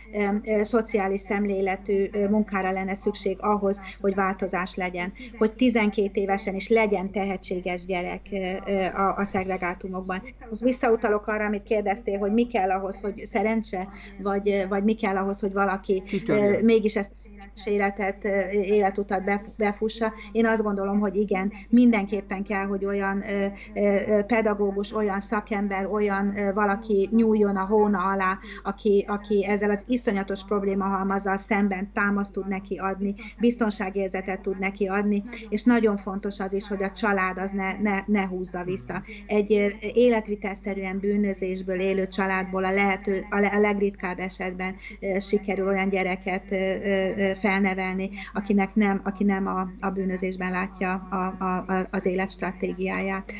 [0.43, 5.13] e, szociális szemléletű munkára lenne szükség ahhoz, hogy változás legyen.
[5.37, 8.21] Hogy 12 évesen is legyen tehetséges gyerek
[8.95, 10.21] a, a szegregátumokban.
[10.49, 13.87] Most visszautalok arra, amit kérdeztél, hogy mi kell ahhoz, hogy hogy szerencse,
[14.17, 16.03] vagy, vagy mi kell ahhoz, hogy valaki
[16.61, 17.11] mégis ezt
[17.65, 19.23] életet, életutat
[19.57, 20.13] befussa.
[20.31, 23.23] Én azt gondolom, hogy igen, mindenképpen kell, hogy olyan
[24.27, 30.85] pedagógus, olyan szakember, olyan valaki nyúljon a hóna alá, aki, aki ezzel az iszonyatos probléma
[30.85, 36.67] halmazzal szemben támaszt tud neki adni, biztonságérzetet tud neki adni, és nagyon fontos az is,
[36.67, 39.03] hogy a család az ne, ne, ne húzza vissza.
[39.27, 44.75] Egy életvitelszerűen bűnözésből élő családból a lehető, a legritkább esetben
[45.19, 46.43] sikerül olyan gyereket
[47.43, 53.31] felnevelni, akinek nem, aki nem a, a bűnözésben látja a, a, az élet stratégiáját.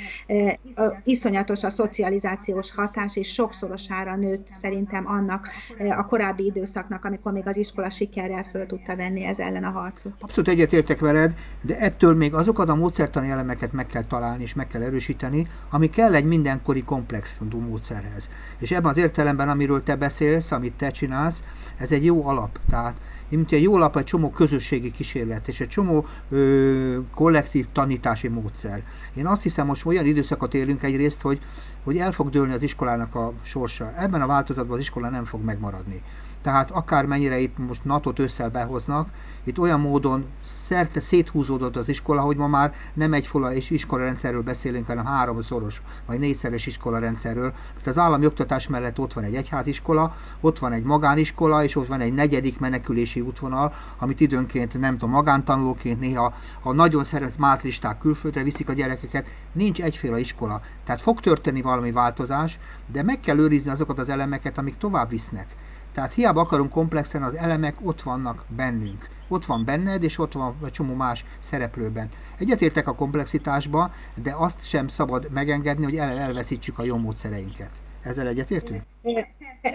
[1.04, 5.50] Iszonyatos a szocializációs hatás, és sokszorosára nőtt szerintem annak
[5.98, 10.14] a korábbi időszaknak, amikor még az iskola sikerrel föl tudta venni ez ellen a harcot.
[10.20, 14.68] Abszolút egyetértek veled, de ettől még azokat a módszertani elemeket meg kell találni és meg
[14.68, 18.30] kell erősíteni, ami kell egy mindenkori komplex módszerhez.
[18.60, 21.44] És ebben az értelemben, amiről te beszélsz, amit te csinálsz,
[21.78, 22.60] ez egy jó alap.
[22.70, 22.96] Tehát
[23.30, 28.84] mint egy jó alap, egy csomó közösségi kísérlet, és egy csomó ö, kollektív tanítási módszer.
[29.16, 31.40] Én azt hiszem, most olyan időszakot élünk egyrészt, hogy,
[31.84, 33.94] hogy el fog dőlni az iskolának a sorsa.
[33.98, 36.02] Ebben a változatban az iskola nem fog megmaradni.
[36.44, 39.10] Tehát akármennyire itt most NATO-t összel behoznak,
[39.46, 44.42] itt olyan módon szerte széthúzódott az iskola, hogy ma már nem egy fola és iskolarendszerről
[44.42, 47.54] beszélünk, hanem háromszoros vagy négyszeres iskolarendszerről.
[47.74, 51.88] Mert az állami oktatás mellett ott van egy egyháziskola, ott van egy magániskola, és ott
[51.88, 57.98] van egy negyedik menekülési útvonal, amit időnként nem tudom, magántanulóként néha a nagyon szeret mázlisták
[57.98, 59.28] külföldre viszik a gyerekeket.
[59.52, 60.62] Nincs egyféle iskola.
[60.84, 62.60] Tehát fog történni valami változás,
[62.92, 65.48] de meg kell őrizni azokat az elemeket, amik tovább visznek.
[65.94, 69.10] Tehát hiába akarunk komplexen, az elemek ott vannak bennünk.
[69.28, 72.10] Ott van benned, és ott van egy csomó más szereplőben.
[72.38, 77.72] Egyetértek a komplexitásba, de azt sem szabad megengedni, hogy el elveszítsük a jó módszereinket.
[78.02, 78.84] Ezzel egyetértünk?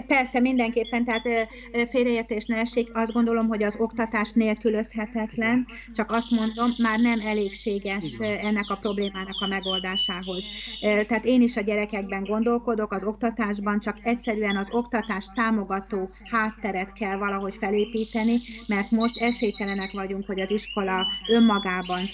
[0.07, 1.49] Persze, mindenképpen, tehát
[1.89, 2.95] félreértés ne esik.
[2.95, 5.65] Azt gondolom, hogy az oktatás nélkülözhetetlen,
[5.95, 10.45] csak azt mondom, már nem elégséges ennek a problémának a megoldásához.
[10.81, 17.17] Tehát én is a gyerekekben gondolkodok, az oktatásban, csak egyszerűen az oktatás támogató hátteret kell
[17.17, 22.09] valahogy felépíteni, mert most esélytelenek vagyunk, hogy az iskola önmagában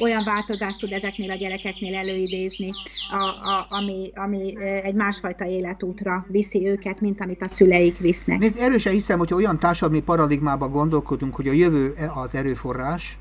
[0.00, 2.70] olyan változást tud ezeknél a gyerekeknél előidézni,
[3.10, 8.38] a, a, ami, ami egy másfajta életútra viszi őket, mint amit a szüleik visznek.
[8.38, 13.18] Nézd, erősen hiszem, hogy olyan társadalmi paradigmában gondolkodunk, hogy a jövő az erőforrás,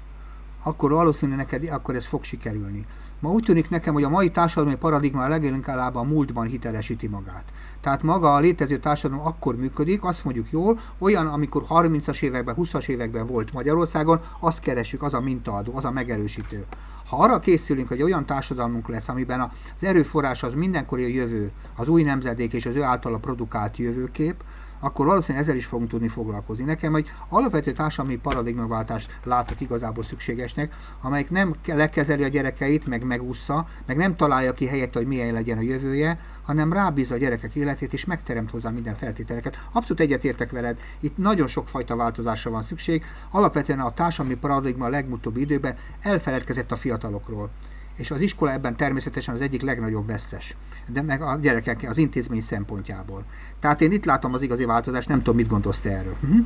[0.63, 2.85] akkor valószínűleg neked akkor ez fog sikerülni.
[3.19, 7.43] Ma úgy tűnik nekem, hogy a mai társadalmi paradigma leginkább a múltban hitelesíti magát.
[7.81, 12.87] Tehát maga a létező társadalom akkor működik, azt mondjuk jól, olyan, amikor 30-as években, 20-as
[12.87, 16.65] években volt Magyarországon, azt keresünk, az a mintaadó, az a megerősítő.
[17.07, 19.39] Ha arra készülünk, hogy olyan társadalmunk lesz, amiben
[19.75, 24.43] az erőforrás az mindenkori a jövő, az új nemzedék és az ő általa produkált jövőkép,
[24.79, 26.63] akkor valószínűleg ezzel is fogunk tudni foglalkozni.
[26.63, 33.67] Nekem egy alapvető társadalmi paradigmaváltást látok igazából szükségesnek, amelyik nem lekezeli a gyerekeit, meg megúszza,
[33.85, 37.93] meg nem találja ki helyett, hogy milyen legyen a jövője, hanem rábízza a gyerekek életét,
[37.93, 39.57] és megteremt hozzá minden feltételeket.
[39.71, 43.03] Abszolút egyetértek veled, itt nagyon sokfajta változásra van szükség.
[43.31, 47.49] Alapvetően a társadalmi paradigma a legutóbbi időben elfeledkezett a fiatalokról
[47.97, 50.55] és az iskola ebben természetesen az egyik legnagyobb vesztes,
[50.87, 53.25] de meg a gyerekek az intézmény szempontjából.
[53.59, 56.15] Tehát én itt látom az igazi változást, nem tudom, mit gondolsz te erről.
[56.23, 56.45] Uh-huh.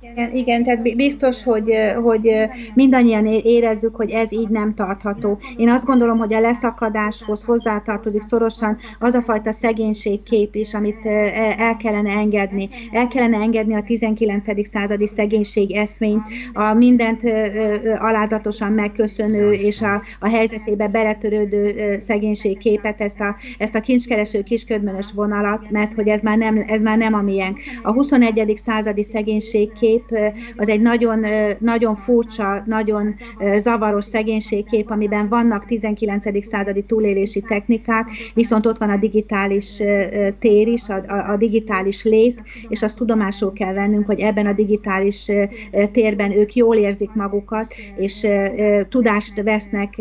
[0.00, 1.72] Igen, igen, tehát biztos, hogy,
[2.02, 2.30] hogy
[2.74, 5.38] mindannyian érezzük, hogy ez így nem tartható.
[5.56, 11.06] Én azt gondolom, hogy a leszakadáshoz hozzátartozik szorosan az a fajta szegénységkép is, amit
[11.56, 12.68] el kellene engedni.
[12.92, 14.68] El kellene engedni a 19.
[14.68, 16.22] századi szegénység eszményt,
[16.52, 17.22] a mindent
[17.98, 25.70] alázatosan megköszönő és a, a helyzetébe beletörődő szegénységképet, ezt a, ezt a kincskereső kisködmönös vonalat,
[25.70, 27.24] mert hogy ez már nem, ez már nem a.
[27.82, 28.60] A 21.
[28.64, 30.02] századi szegénység szegénységkép
[30.56, 31.24] az egy nagyon,
[31.58, 33.14] nagyon furcsa, nagyon
[33.58, 36.46] zavaros szegénységkép, amiben vannak 19.
[36.46, 39.76] századi túlélési technikák, viszont ott van a digitális
[40.38, 45.30] tér is, a, a digitális lét, és azt tudomásul kell vennünk, hogy ebben a digitális
[45.92, 48.26] térben ők jól érzik magukat, és
[48.88, 49.94] tudást vesznek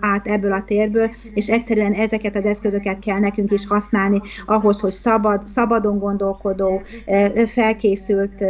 [0.00, 4.92] át ebből a térből, és egyszerűen ezeket az eszközöket kell nekünk is használni ahhoz, hogy
[4.92, 6.82] szabad, szabadon gondolkodó,
[7.46, 8.44] felkészült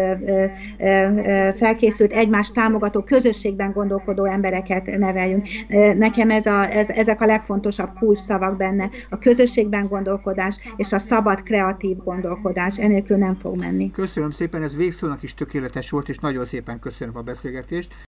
[1.56, 5.48] felkészült, egymást támogató, közösségben gondolkodó embereket neveljünk.
[5.96, 11.42] Nekem ez a, ez, ezek a legfontosabb kulcsszavak benne, a közösségben gondolkodás és a szabad,
[11.42, 12.78] kreatív gondolkodás.
[12.78, 13.90] Enélkül nem fog menni.
[13.90, 18.08] Köszönöm szépen, ez végszónak is tökéletes volt, és nagyon szépen köszönöm a beszélgetést.